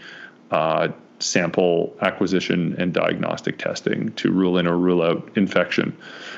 uh, 0.49 0.87
sample 1.19 1.95
acquisition 2.01 2.75
and 2.77 2.93
diagnostic 2.93 3.57
testing 3.57 4.11
to 4.13 4.31
rule 4.31 4.57
in 4.57 4.67
or 4.67 4.77
rule 4.77 5.01
out 5.01 5.29
infection. 5.35 5.95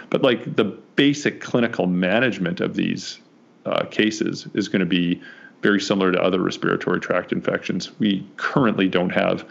But 0.09 0.21
like 0.21 0.55
the 0.55 0.65
basic 0.95 1.41
clinical 1.41 1.87
management 1.87 2.61
of 2.61 2.75
these 2.75 3.19
uh, 3.65 3.85
cases 3.85 4.47
is 4.53 4.67
going 4.67 4.79
to 4.79 4.85
be 4.85 5.21
very 5.61 5.81
similar 5.81 6.11
to 6.11 6.21
other 6.21 6.41
respiratory 6.41 6.99
tract 6.99 7.31
infections. 7.31 7.97
We 7.99 8.27
currently 8.37 8.87
don't 8.87 9.09
have 9.09 9.47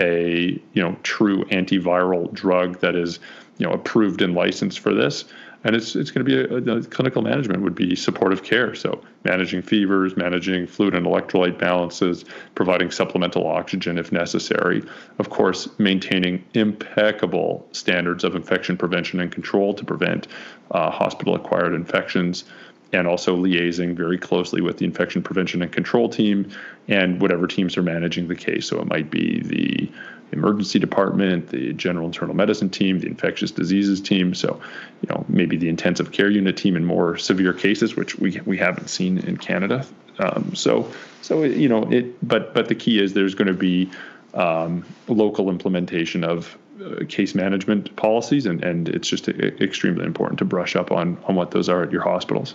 a 0.00 0.60
you 0.72 0.82
know 0.82 0.96
true 1.02 1.44
antiviral 1.46 2.32
drug 2.32 2.80
that 2.80 2.96
is 2.96 3.18
you 3.58 3.66
know 3.66 3.72
approved 3.72 4.22
and 4.22 4.34
licensed 4.34 4.80
for 4.80 4.94
this 4.94 5.24
and 5.64 5.76
it's 5.76 5.94
it's 5.94 6.10
going 6.10 6.24
to 6.24 6.46
be 6.46 6.70
a, 6.70 6.76
a, 6.76 6.82
clinical 6.84 7.22
management 7.22 7.62
would 7.62 7.74
be 7.74 7.94
supportive 7.94 8.42
care. 8.42 8.74
So 8.74 9.02
managing 9.24 9.62
fevers 9.62 10.16
managing 10.16 10.66
fluid 10.66 10.94
and 10.94 11.06
electrolyte 11.06 11.58
balances 11.58 12.24
providing 12.54 12.90
supplemental 12.90 13.46
oxygen 13.46 13.98
if 13.98 14.12
necessary. 14.12 14.82
Of 15.18 15.30
course 15.30 15.68
maintaining 15.78 16.44
impeccable 16.54 17.66
standards 17.72 18.24
of 18.24 18.34
infection 18.34 18.76
prevention 18.76 19.20
and 19.20 19.30
control 19.30 19.74
to 19.74 19.84
prevent 19.84 20.28
uh, 20.70 20.90
hospital 20.90 21.34
acquired 21.34 21.74
infections 21.74 22.44
and 22.92 23.06
also 23.06 23.36
liaising 23.36 23.96
very 23.96 24.18
closely 24.18 24.60
with 24.60 24.78
the 24.78 24.84
infection 24.84 25.22
prevention 25.22 25.62
and 25.62 25.70
control 25.70 26.08
team 26.08 26.50
and 26.88 27.20
whatever 27.20 27.46
teams 27.46 27.76
are 27.76 27.82
managing 27.82 28.26
the 28.26 28.34
case. 28.34 28.66
So 28.66 28.80
it 28.80 28.88
might 28.88 29.10
be 29.10 29.40
the 29.40 29.92
emergency 30.32 30.78
department, 30.78 31.48
the 31.48 31.72
general 31.72 32.06
internal 32.06 32.34
medicine 32.34 32.70
team, 32.70 33.00
the 33.00 33.06
infectious 33.06 33.50
diseases 33.50 34.00
team. 34.00 34.34
So, 34.34 34.60
you 35.02 35.08
know, 35.08 35.24
maybe 35.28 35.56
the 35.56 35.68
intensive 35.68 36.12
care 36.12 36.30
unit 36.30 36.56
team 36.56 36.76
in 36.76 36.84
more 36.84 37.16
severe 37.16 37.52
cases, 37.52 37.96
which 37.96 38.18
we 38.18 38.40
we 38.44 38.56
haven't 38.56 38.88
seen 38.88 39.18
in 39.18 39.36
Canada. 39.36 39.86
Um, 40.18 40.54
so, 40.54 40.90
so 41.22 41.42
you 41.42 41.68
know, 41.68 41.90
it. 41.90 42.26
But 42.26 42.54
but 42.54 42.68
the 42.68 42.74
key 42.74 43.02
is 43.02 43.12
there's 43.14 43.34
going 43.34 43.48
to 43.48 43.54
be 43.54 43.90
um, 44.34 44.84
local 45.08 45.48
implementation 45.48 46.24
of 46.24 46.56
uh, 46.84 47.04
case 47.08 47.34
management 47.34 47.94
policies, 47.96 48.46
and 48.46 48.62
and 48.62 48.88
it's 48.88 49.08
just 49.08 49.28
extremely 49.28 50.04
important 50.04 50.38
to 50.38 50.44
brush 50.44 50.76
up 50.76 50.92
on 50.92 51.18
on 51.24 51.34
what 51.34 51.50
those 51.50 51.68
are 51.68 51.82
at 51.82 51.92
your 51.92 52.02
hospitals. 52.02 52.54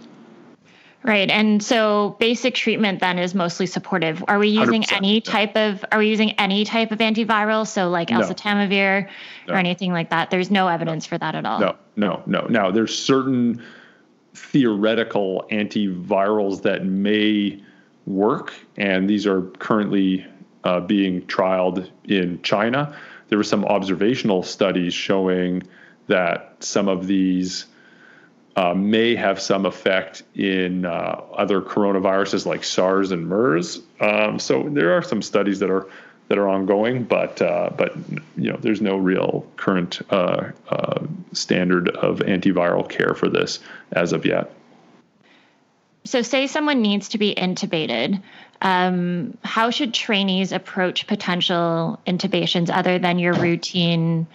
Right. 1.05 1.29
And 1.29 1.61
so 1.61 2.15
basic 2.19 2.55
treatment 2.55 2.99
then 2.99 3.19
is 3.19 3.35
mostly 3.35 3.67
supportive. 3.67 4.23
Are 4.27 4.39
we 4.39 4.47
using 4.47 4.83
any 4.91 5.21
type 5.21 5.55
of 5.55 5.85
are 5.91 5.99
we 5.99 6.07
using 6.07 6.31
any 6.31 6.65
type 6.65 6.91
of 6.91 6.97
antiviral? 6.97 7.67
So 7.67 7.89
like 7.89 8.09
no. 8.09 8.21
oseltamivir 8.21 9.07
no. 9.47 9.53
or 9.53 9.57
anything 9.57 9.91
like 9.91 10.09
that? 10.09 10.31
There's 10.31 10.49
no 10.49 10.67
evidence 10.67 11.05
no. 11.05 11.09
for 11.09 11.17
that 11.19 11.35
at 11.35 11.45
all. 11.45 11.59
No, 11.59 11.75
no, 11.95 12.23
no. 12.25 12.47
Now 12.47 12.71
there's 12.71 12.97
certain 12.97 13.63
theoretical 14.33 15.45
antivirals 15.51 16.63
that 16.63 16.85
may 16.85 17.61
work, 18.07 18.55
and 18.75 19.07
these 19.07 19.27
are 19.27 19.43
currently 19.59 20.25
uh, 20.63 20.79
being 20.79 21.21
trialed 21.27 21.87
in 22.05 22.41
China. 22.41 22.97
There 23.27 23.37
were 23.37 23.43
some 23.43 23.63
observational 23.65 24.41
studies 24.41 24.93
showing 24.95 25.61
that 26.07 26.55
some 26.61 26.87
of 26.87 27.05
these 27.05 27.67
uh, 28.55 28.73
may 28.73 29.15
have 29.15 29.41
some 29.41 29.65
effect 29.65 30.23
in 30.35 30.85
uh, 30.85 31.21
other 31.33 31.61
coronaviruses 31.61 32.45
like 32.45 32.63
SARS 32.63 33.11
and 33.11 33.27
MERS. 33.27 33.81
Um, 33.99 34.39
so 34.39 34.69
there 34.69 34.93
are 34.95 35.01
some 35.01 35.21
studies 35.21 35.59
that 35.59 35.69
are 35.69 35.87
that 36.27 36.37
are 36.37 36.47
ongoing, 36.47 37.03
but 37.03 37.41
uh, 37.41 37.69
but 37.77 37.95
you 38.35 38.51
know 38.51 38.57
there's 38.59 38.81
no 38.81 38.97
real 38.97 39.45
current 39.57 40.01
uh, 40.09 40.51
uh, 40.69 41.05
standard 41.33 41.89
of 41.89 42.19
antiviral 42.19 42.87
care 42.87 43.13
for 43.13 43.29
this 43.29 43.59
as 43.91 44.13
of 44.13 44.25
yet. 44.25 44.51
So, 46.05 46.21
say 46.21 46.47
someone 46.47 46.81
needs 46.81 47.09
to 47.09 47.17
be 47.17 47.33
intubated. 47.35 48.21
Um, 48.61 49.37
how 49.43 49.69
should 49.69 49.93
trainees 49.93 50.51
approach 50.51 51.07
potential 51.07 51.99
intubations 52.07 52.69
other 52.71 52.99
than 52.99 53.19
your 53.19 53.33
routine 53.33 54.27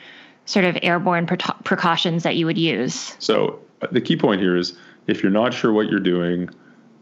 sort 0.47 0.65
of 0.65 0.77
airborne 0.83 1.27
pre- 1.27 1.39
precautions 1.65 2.25
that 2.25 2.37
you 2.37 2.47
would 2.47 2.59
use? 2.59 3.15
So, 3.19 3.61
the 3.90 4.01
key 4.01 4.16
point 4.16 4.40
here 4.40 4.57
is 4.57 4.77
if 5.07 5.23
you're 5.23 5.33
not 5.33 5.55
sure 5.55 5.73
what 5.73 5.88
you're 5.88 6.01
doing, 6.01 6.51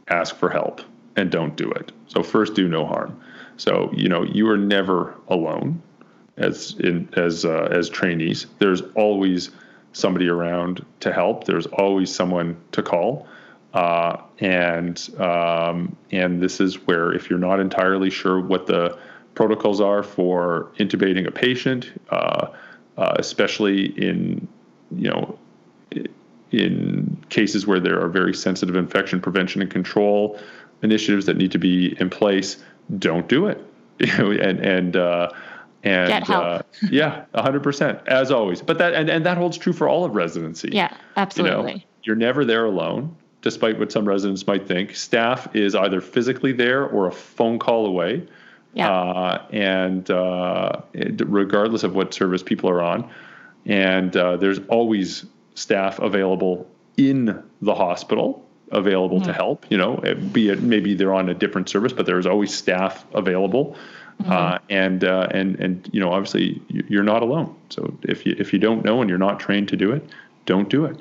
ask 0.08 0.36
for 0.36 0.48
help 0.50 0.80
and 1.16 1.30
don't 1.30 1.56
do 1.56 1.70
it. 1.72 1.92
So 2.06 2.22
first, 2.22 2.54
do 2.54 2.68
no 2.68 2.86
harm. 2.86 3.20
So 3.56 3.90
you 3.92 4.08
know 4.08 4.22
you 4.22 4.48
are 4.48 4.56
never 4.56 5.14
alone 5.28 5.82
as 6.36 6.76
in 6.78 7.08
as 7.16 7.44
uh, 7.44 7.68
as 7.70 7.88
trainees. 7.88 8.46
There's 8.58 8.82
always 8.94 9.50
somebody 9.92 10.28
around 10.28 10.84
to 11.00 11.12
help. 11.12 11.44
There's 11.44 11.66
always 11.66 12.14
someone 12.14 12.56
to 12.72 12.82
call. 12.82 13.26
Uh, 13.74 14.16
and 14.38 15.08
um, 15.20 15.96
and 16.10 16.40
this 16.40 16.60
is 16.60 16.86
where 16.86 17.12
if 17.12 17.28
you're 17.28 17.38
not 17.38 17.60
entirely 17.60 18.10
sure 18.10 18.40
what 18.40 18.66
the 18.66 18.96
protocols 19.34 19.80
are 19.80 20.02
for 20.02 20.72
intubating 20.78 21.26
a 21.26 21.30
patient, 21.30 21.92
uh, 22.10 22.48
uh 22.96 23.14
especially 23.18 23.86
in 24.00 24.48
you 24.96 25.10
know 25.10 25.38
in 26.50 27.22
cases 27.28 27.66
where 27.66 27.80
there 27.80 28.00
are 28.00 28.08
very 28.08 28.34
sensitive 28.34 28.76
infection 28.76 29.20
prevention 29.20 29.60
and 29.60 29.70
control 29.70 30.38
initiatives 30.82 31.26
that 31.26 31.36
need 31.36 31.52
to 31.52 31.58
be 31.58 31.96
in 32.00 32.08
place, 32.10 32.56
don't 32.98 33.28
do 33.28 33.46
it. 33.46 33.64
and 34.00 34.60
and 34.60 34.96
uh, 34.96 35.30
and 35.82 36.08
Get 36.08 36.24
help. 36.24 36.44
Uh, 36.44 36.62
yeah, 36.90 37.24
hundred 37.34 37.62
percent 37.62 38.00
as 38.06 38.30
always. 38.30 38.62
But 38.62 38.78
that 38.78 38.94
and, 38.94 39.08
and 39.08 39.26
that 39.26 39.36
holds 39.36 39.56
true 39.56 39.72
for 39.72 39.88
all 39.88 40.04
of 40.04 40.14
residency. 40.14 40.70
Yeah, 40.72 40.96
absolutely. 41.16 41.72
You 41.72 41.78
know, 41.78 41.84
you're 42.04 42.16
never 42.16 42.44
there 42.44 42.64
alone, 42.64 43.16
despite 43.42 43.78
what 43.78 43.92
some 43.92 44.06
residents 44.06 44.46
might 44.46 44.66
think. 44.66 44.94
Staff 44.94 45.54
is 45.54 45.74
either 45.74 46.00
physically 46.00 46.52
there 46.52 46.84
or 46.84 47.06
a 47.06 47.12
phone 47.12 47.58
call 47.58 47.86
away. 47.86 48.26
Yeah. 48.74 48.90
Uh, 48.90 49.46
and 49.50 50.10
uh, 50.10 50.82
regardless 50.94 51.82
of 51.82 51.94
what 51.94 52.14
service 52.14 52.42
people 52.42 52.70
are 52.70 52.82
on, 52.82 53.10
and 53.66 54.16
uh, 54.16 54.36
there's 54.36 54.60
always 54.68 55.26
staff 55.58 55.98
available 55.98 56.66
in 56.96 57.42
the 57.60 57.74
hospital 57.74 58.44
available 58.70 59.16
mm-hmm. 59.16 59.26
to 59.26 59.32
help 59.32 59.66
you 59.70 59.78
know 59.78 59.96
be 60.32 60.50
it 60.50 60.62
maybe 60.62 60.94
they're 60.94 61.14
on 61.14 61.28
a 61.28 61.34
different 61.34 61.68
service 61.68 61.92
but 61.92 62.06
there's 62.06 62.26
always 62.26 62.54
staff 62.54 63.04
available 63.14 63.76
mm-hmm. 64.20 64.30
uh, 64.30 64.58
and 64.68 65.04
uh, 65.04 65.26
and 65.30 65.58
and 65.58 65.88
you 65.92 66.00
know 66.00 66.12
obviously 66.12 66.60
you're 66.68 67.02
not 67.02 67.22
alone 67.22 67.54
so 67.70 67.96
if 68.02 68.26
you 68.26 68.36
if 68.38 68.52
you 68.52 68.58
don't 68.58 68.84
know 68.84 69.00
and 69.00 69.08
you're 69.08 69.18
not 69.18 69.40
trained 69.40 69.68
to 69.68 69.76
do 69.76 69.90
it 69.90 70.02
don't 70.46 70.68
do 70.68 70.84
it 70.84 71.00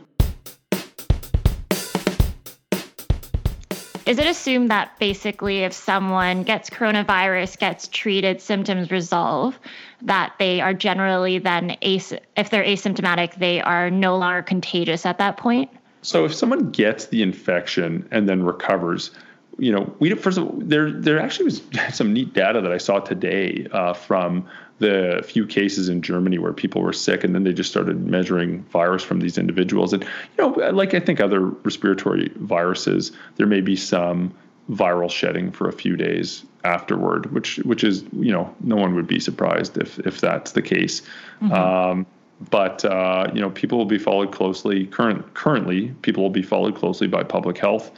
is 4.08 4.17
it 4.20 4.26
assumed 4.26 4.72
that 4.72 4.98
basically 5.00 5.63
if 5.63 5.74
someone 5.74 6.43
gets 6.43 6.70
coronavirus, 6.70 7.58
gets 7.60 7.88
treated, 7.89 8.41
symptoms 8.41 8.89
resolve, 8.89 9.60
that 10.02 10.34
they 10.39 10.62
are 10.62 10.74
generally 10.74 11.39
then, 11.39 11.72
as- 11.82 12.13
if 12.36 12.50
they're 12.50 12.63
asymptomatic, 12.63 13.36
they 13.36 13.62
are 13.62 13.89
no 13.89 14.17
longer 14.17 14.41
contagious 14.41 15.06
at 15.06 15.17
that 15.17 15.38
point? 15.38 15.70
So 16.02 16.24
if 16.24 16.34
someone 16.34 16.72
gets 16.72 17.08
the 17.08 17.22
infection 17.22 18.08
and 18.12 18.30
then 18.30 18.43
recovers, 18.43 19.12
you 19.58 19.72
know, 19.72 19.93
we 20.00 20.13
first 20.13 20.38
of 20.38 20.46
all, 20.46 20.54
there 20.58 20.91
there 20.91 21.20
actually 21.20 21.46
was 21.46 21.62
some 21.91 22.13
neat 22.13 22.34
data 22.34 22.62
that 22.62 22.72
I 22.72 22.78
saw 22.78 23.00
today 23.00 23.67
uh, 23.72 23.93
from 23.93 24.48
the 24.80 25.24
few 25.26 25.46
cases 25.46 25.90
in 25.90 26.02
Germany 26.02 26.38
where 26.38 26.54
people 26.54 26.82
were 26.82 26.94
sick, 26.94 27.24
and 27.24 27.34
then 27.34 27.44
they 27.44 27.54
just 27.54 27.70
started 27.70 28.06
measuring 28.06 28.63
virus 28.63 29.04
from 29.04 29.20
these 29.20 29.38
individuals. 29.38 29.94
And 29.94 30.04
you 30.04 30.10
know, 30.38 30.50
like 30.72 30.94
I 30.94 31.00
think 31.00 31.20
other 31.20 31.42
respiratory 31.42 32.32
viruses, 32.36 33.12
there 33.38 33.48
may 33.48 33.62
be 33.62 33.76
some 33.76 34.34
viral 34.70 35.10
shedding 35.10 35.52
for 35.52 35.68
a 35.68 35.74
few 35.74 35.96
days 35.96 36.44
afterward, 36.63 37.32
which 37.34 37.58
which 37.60 37.84
is 37.84 38.04
you 38.13 38.32
know 38.32 38.54
no 38.62 38.76
one 38.76 38.94
would 38.96 39.08
be 39.08 39.20
surprised 39.20 39.78
if 39.78 39.98
if 40.00 40.22
that's 40.22 40.52
the 40.52 40.62
case. 40.62 41.02
Mm-hmm. 41.42 41.54
Um, 41.54 42.06
but 42.52 42.86
uh, 42.86 43.32
you 43.34 43.42
know, 43.42 43.50
people 43.50 43.80
will 43.80 43.86
be 43.86 43.98
followed 43.98 44.32
closely. 44.32 44.86
Current 44.86 45.34
currently, 45.34 45.88
people 46.04 46.22
will 46.22 46.30
be 46.30 46.44
followed 46.44 46.76
closely 46.76 47.08
by 47.08 47.24
public 47.24 47.58
health 47.58 47.92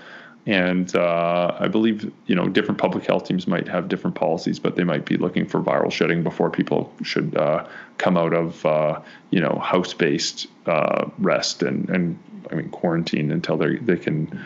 and 0.46 0.96
uh, 0.96 1.56
I 1.60 1.68
believe 1.68 2.12
you 2.26 2.36
know 2.36 2.48
different 2.48 2.80
public 2.80 3.06
health 3.06 3.26
teams 3.26 3.48
might 3.48 3.68
have 3.68 3.88
different 3.88 4.16
policies, 4.16 4.60
but 4.60 4.76
they 4.76 4.84
might 4.84 5.06
be 5.06 5.18
looking 5.18 5.46
for 5.46 5.62
viral 5.62 5.92
shedding 5.92 6.24
before 6.24 6.50
people 6.50 6.92
should 7.04 7.36
uh, 7.36 7.68
come 7.98 8.18
out 8.18 8.34
of 8.34 8.66
uh, 8.66 9.02
you 9.32 9.42
know 9.42 9.60
house-based 9.60 10.48
uh, 10.66 11.10
rest 11.20 11.62
and 11.62 11.90
and 11.90 12.20
I 12.52 12.56
mean 12.56 12.70
quarantine 12.70 13.32
until 13.32 13.58
they 13.58 13.76
they 13.78 13.98
can 13.98 14.44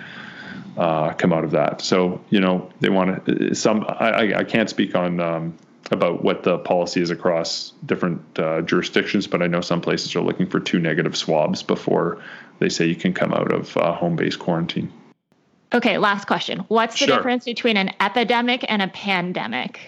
uh, 0.78 1.14
come 1.14 1.32
out 1.32 1.44
of 1.44 1.52
that. 1.52 1.82
So 1.82 2.22
you 2.30 2.40
know 2.40 2.70
they 2.80 2.90
want 2.90 3.26
to 3.26 3.56
some 3.56 3.86
I, 3.88 4.40
I 4.40 4.44
can't 4.44 4.70
speak 4.70 4.96
on. 4.96 5.20
Um, 5.20 5.58
about 5.92 6.24
what 6.24 6.44
the 6.44 6.58
policy 6.60 7.02
is 7.02 7.12
across 7.12 7.74
different 7.86 8.40
uh, 8.40 8.62
jurisdictions, 8.62 9.28
but 9.28 9.42
I 9.42 9.48
know 9.48 9.60
some 9.60 9.82
places 9.82 10.16
are 10.16 10.22
looking 10.22 10.48
for 10.48 10.62
two 10.62 10.80
negative 10.80 11.16
swabs 11.16 11.62
before 11.62 12.24
they 12.60 12.70
say 12.70 12.86
you 12.86 12.96
can 12.96 13.14
come 13.14 13.34
out 13.34 13.52
of 13.52 13.74
home-based 13.74 14.40
quarantine. 14.40 14.92
Okay, 15.74 15.98
last 15.98 16.26
question. 16.26 16.60
What's 16.68 17.00
the 17.00 17.08
sure. 17.08 17.18
difference 17.18 17.46
between 17.46 17.78
an 17.78 17.92
epidemic 18.00 18.64
and 18.70 18.82
a 18.82 18.88
pandemic? 18.90 19.80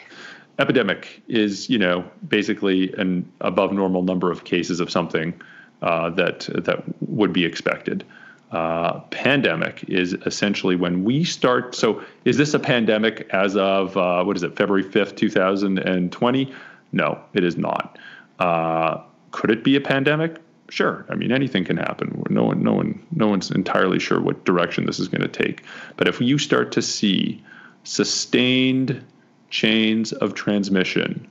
Epidemic 0.58 1.21
is, 1.28 1.69
you 1.69 1.78
know, 1.78 2.10
basically 2.28 2.91
an 2.93 3.32
above 3.41 3.71
normal 3.71 4.02
number 4.02 4.32
of 4.32 4.45
cases 4.45 4.80
of 4.80 4.89
something 4.89 5.39
uh, 5.82 6.10
that 6.12 6.50
that 6.54 6.84
would 7.02 7.34
be 7.34 7.45
expected. 7.45 8.04
Uh, 8.52 9.00
pandemic 9.12 9.84
is 9.88 10.13
essentially 10.26 10.76
when 10.76 11.04
we 11.04 11.24
start. 11.24 11.76
So, 11.76 12.02
is 12.24 12.38
this 12.38 12.54
a 12.54 12.60
pandemic 12.60 13.28
as 13.32 13.56
of 13.56 13.95
uh, 13.98 14.24
what 14.24 14.38
is 14.38 14.43
it, 14.43 14.56
February 14.56 14.84
fifth, 14.84 15.15
two 15.15 15.30
thousand 15.30 15.80
and 15.80 16.12
twenty? 16.12 16.54
No, 16.93 17.19
it 17.34 17.43
is 17.43 17.58
not. 17.58 18.00
Uh, 18.39 19.02
could 19.32 19.52
it 19.52 19.63
be 19.63 19.76
a 19.76 19.82
pandemic? 19.82 20.38
Sure. 20.69 21.06
I 21.10 21.15
mean, 21.15 21.32
anything 21.32 21.63
can 21.63 21.78
happen. 21.78 22.23
No 22.30 22.43
one, 22.43 22.63
no 22.63 22.73
one, 22.73 23.06
no 23.12 23.28
one's 23.28 23.51
entirely 23.51 23.99
sure 23.99 24.21
what 24.21 24.45
direction 24.45 24.86
this 24.86 24.99
is 24.99 25.08
going 25.08 25.21
to 25.21 25.28
take. 25.28 25.63
But 25.97 26.08
if 26.08 26.19
you 26.21 26.38
start 26.38 26.71
to 26.73 26.82
see 26.82 27.43
sustained 27.84 29.04
chains 29.49 30.12
of 30.12 30.34
transmission 30.34 31.28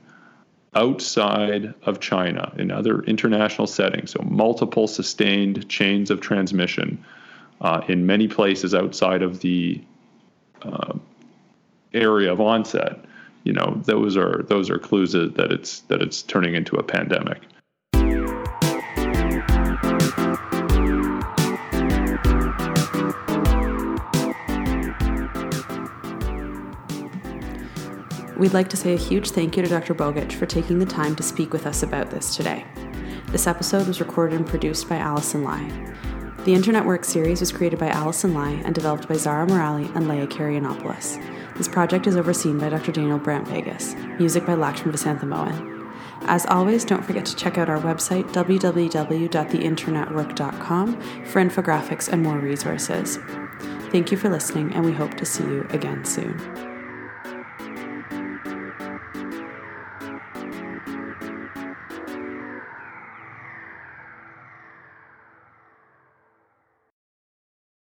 outside 0.73 1.73
of 1.83 1.99
China 1.99 2.53
in 2.57 2.71
other 2.71 3.01
international 3.03 3.67
settings, 3.67 4.11
so 4.11 4.21
multiple 4.23 4.87
sustained 4.87 5.67
chains 5.69 6.11
of 6.11 6.21
transmission 6.21 7.03
uh, 7.61 7.81
in 7.87 8.05
many 8.05 8.27
places 8.27 8.75
outside 8.75 9.21
of 9.21 9.39
the 9.39 9.81
uh, 10.61 10.93
area 11.93 12.31
of 12.31 12.41
onset, 12.41 12.99
you 13.43 13.53
know, 13.53 13.79
those 13.85 14.17
are 14.17 14.43
those 14.47 14.69
are 14.69 14.79
clues 14.79 15.11
that 15.13 15.51
it's 15.51 15.81
that 15.81 16.01
it's 16.01 16.23
turning 16.23 16.55
into 16.55 16.75
a 16.77 16.83
pandemic. 16.83 17.41
We'd 28.37 28.53
like 28.53 28.69
to 28.69 28.77
say 28.77 28.93
a 28.93 28.97
huge 28.97 29.31
thank 29.31 29.55
you 29.55 29.63
to 29.63 29.69
Dr. 29.69 29.95
Bogoch 29.95 30.33
for 30.33 30.45
taking 30.45 30.79
the 30.79 30.85
time 30.85 31.15
to 31.15 31.23
speak 31.23 31.53
with 31.53 31.65
us 31.65 31.81
about 31.83 32.11
this 32.11 32.35
today. 32.35 32.65
This 33.27 33.47
episode 33.47 33.87
was 33.87 34.01
recorded 34.01 34.35
and 34.35 34.45
produced 34.45 34.89
by 34.89 34.97
Allison 34.97 35.41
Lai. 35.43 35.71
The 36.43 36.53
Intern 36.53 36.75
at 36.75 36.85
Work 36.85 37.05
series 37.05 37.39
was 37.39 37.53
created 37.53 37.79
by 37.79 37.87
Allison 37.87 38.33
Lai 38.33 38.61
and 38.65 38.75
developed 38.75 39.07
by 39.07 39.15
Zara 39.15 39.47
Morali 39.47 39.89
and 39.95 40.09
Leah 40.09 40.27
Karianopoulos. 40.27 41.17
This 41.57 41.69
project 41.69 42.07
is 42.07 42.17
overseen 42.17 42.59
by 42.59 42.67
Dr. 42.69 42.91
Daniel 42.91 43.19
Brandt 43.19 43.47
Vegas, 43.47 43.95
music 44.19 44.45
by 44.45 44.53
Lakshman 44.53 44.91
Vasanthamohan. 44.91 45.73
As 46.23 46.45
always, 46.47 46.83
don't 46.83 47.05
forget 47.05 47.25
to 47.27 47.37
check 47.37 47.57
out 47.57 47.69
our 47.69 47.79
website, 47.79 48.25
www.theinternetwork.com, 48.33 51.01
for 51.25 51.41
infographics 51.41 52.11
and 52.11 52.21
more 52.21 52.39
resources. 52.39 53.17
Thank 53.91 54.11
you 54.11 54.17
for 54.17 54.27
listening, 54.29 54.73
and 54.73 54.83
we 54.83 54.91
hope 54.91 55.13
to 55.15 55.25
see 55.25 55.43
you 55.43 55.65
again 55.69 56.03
soon. 56.03 56.74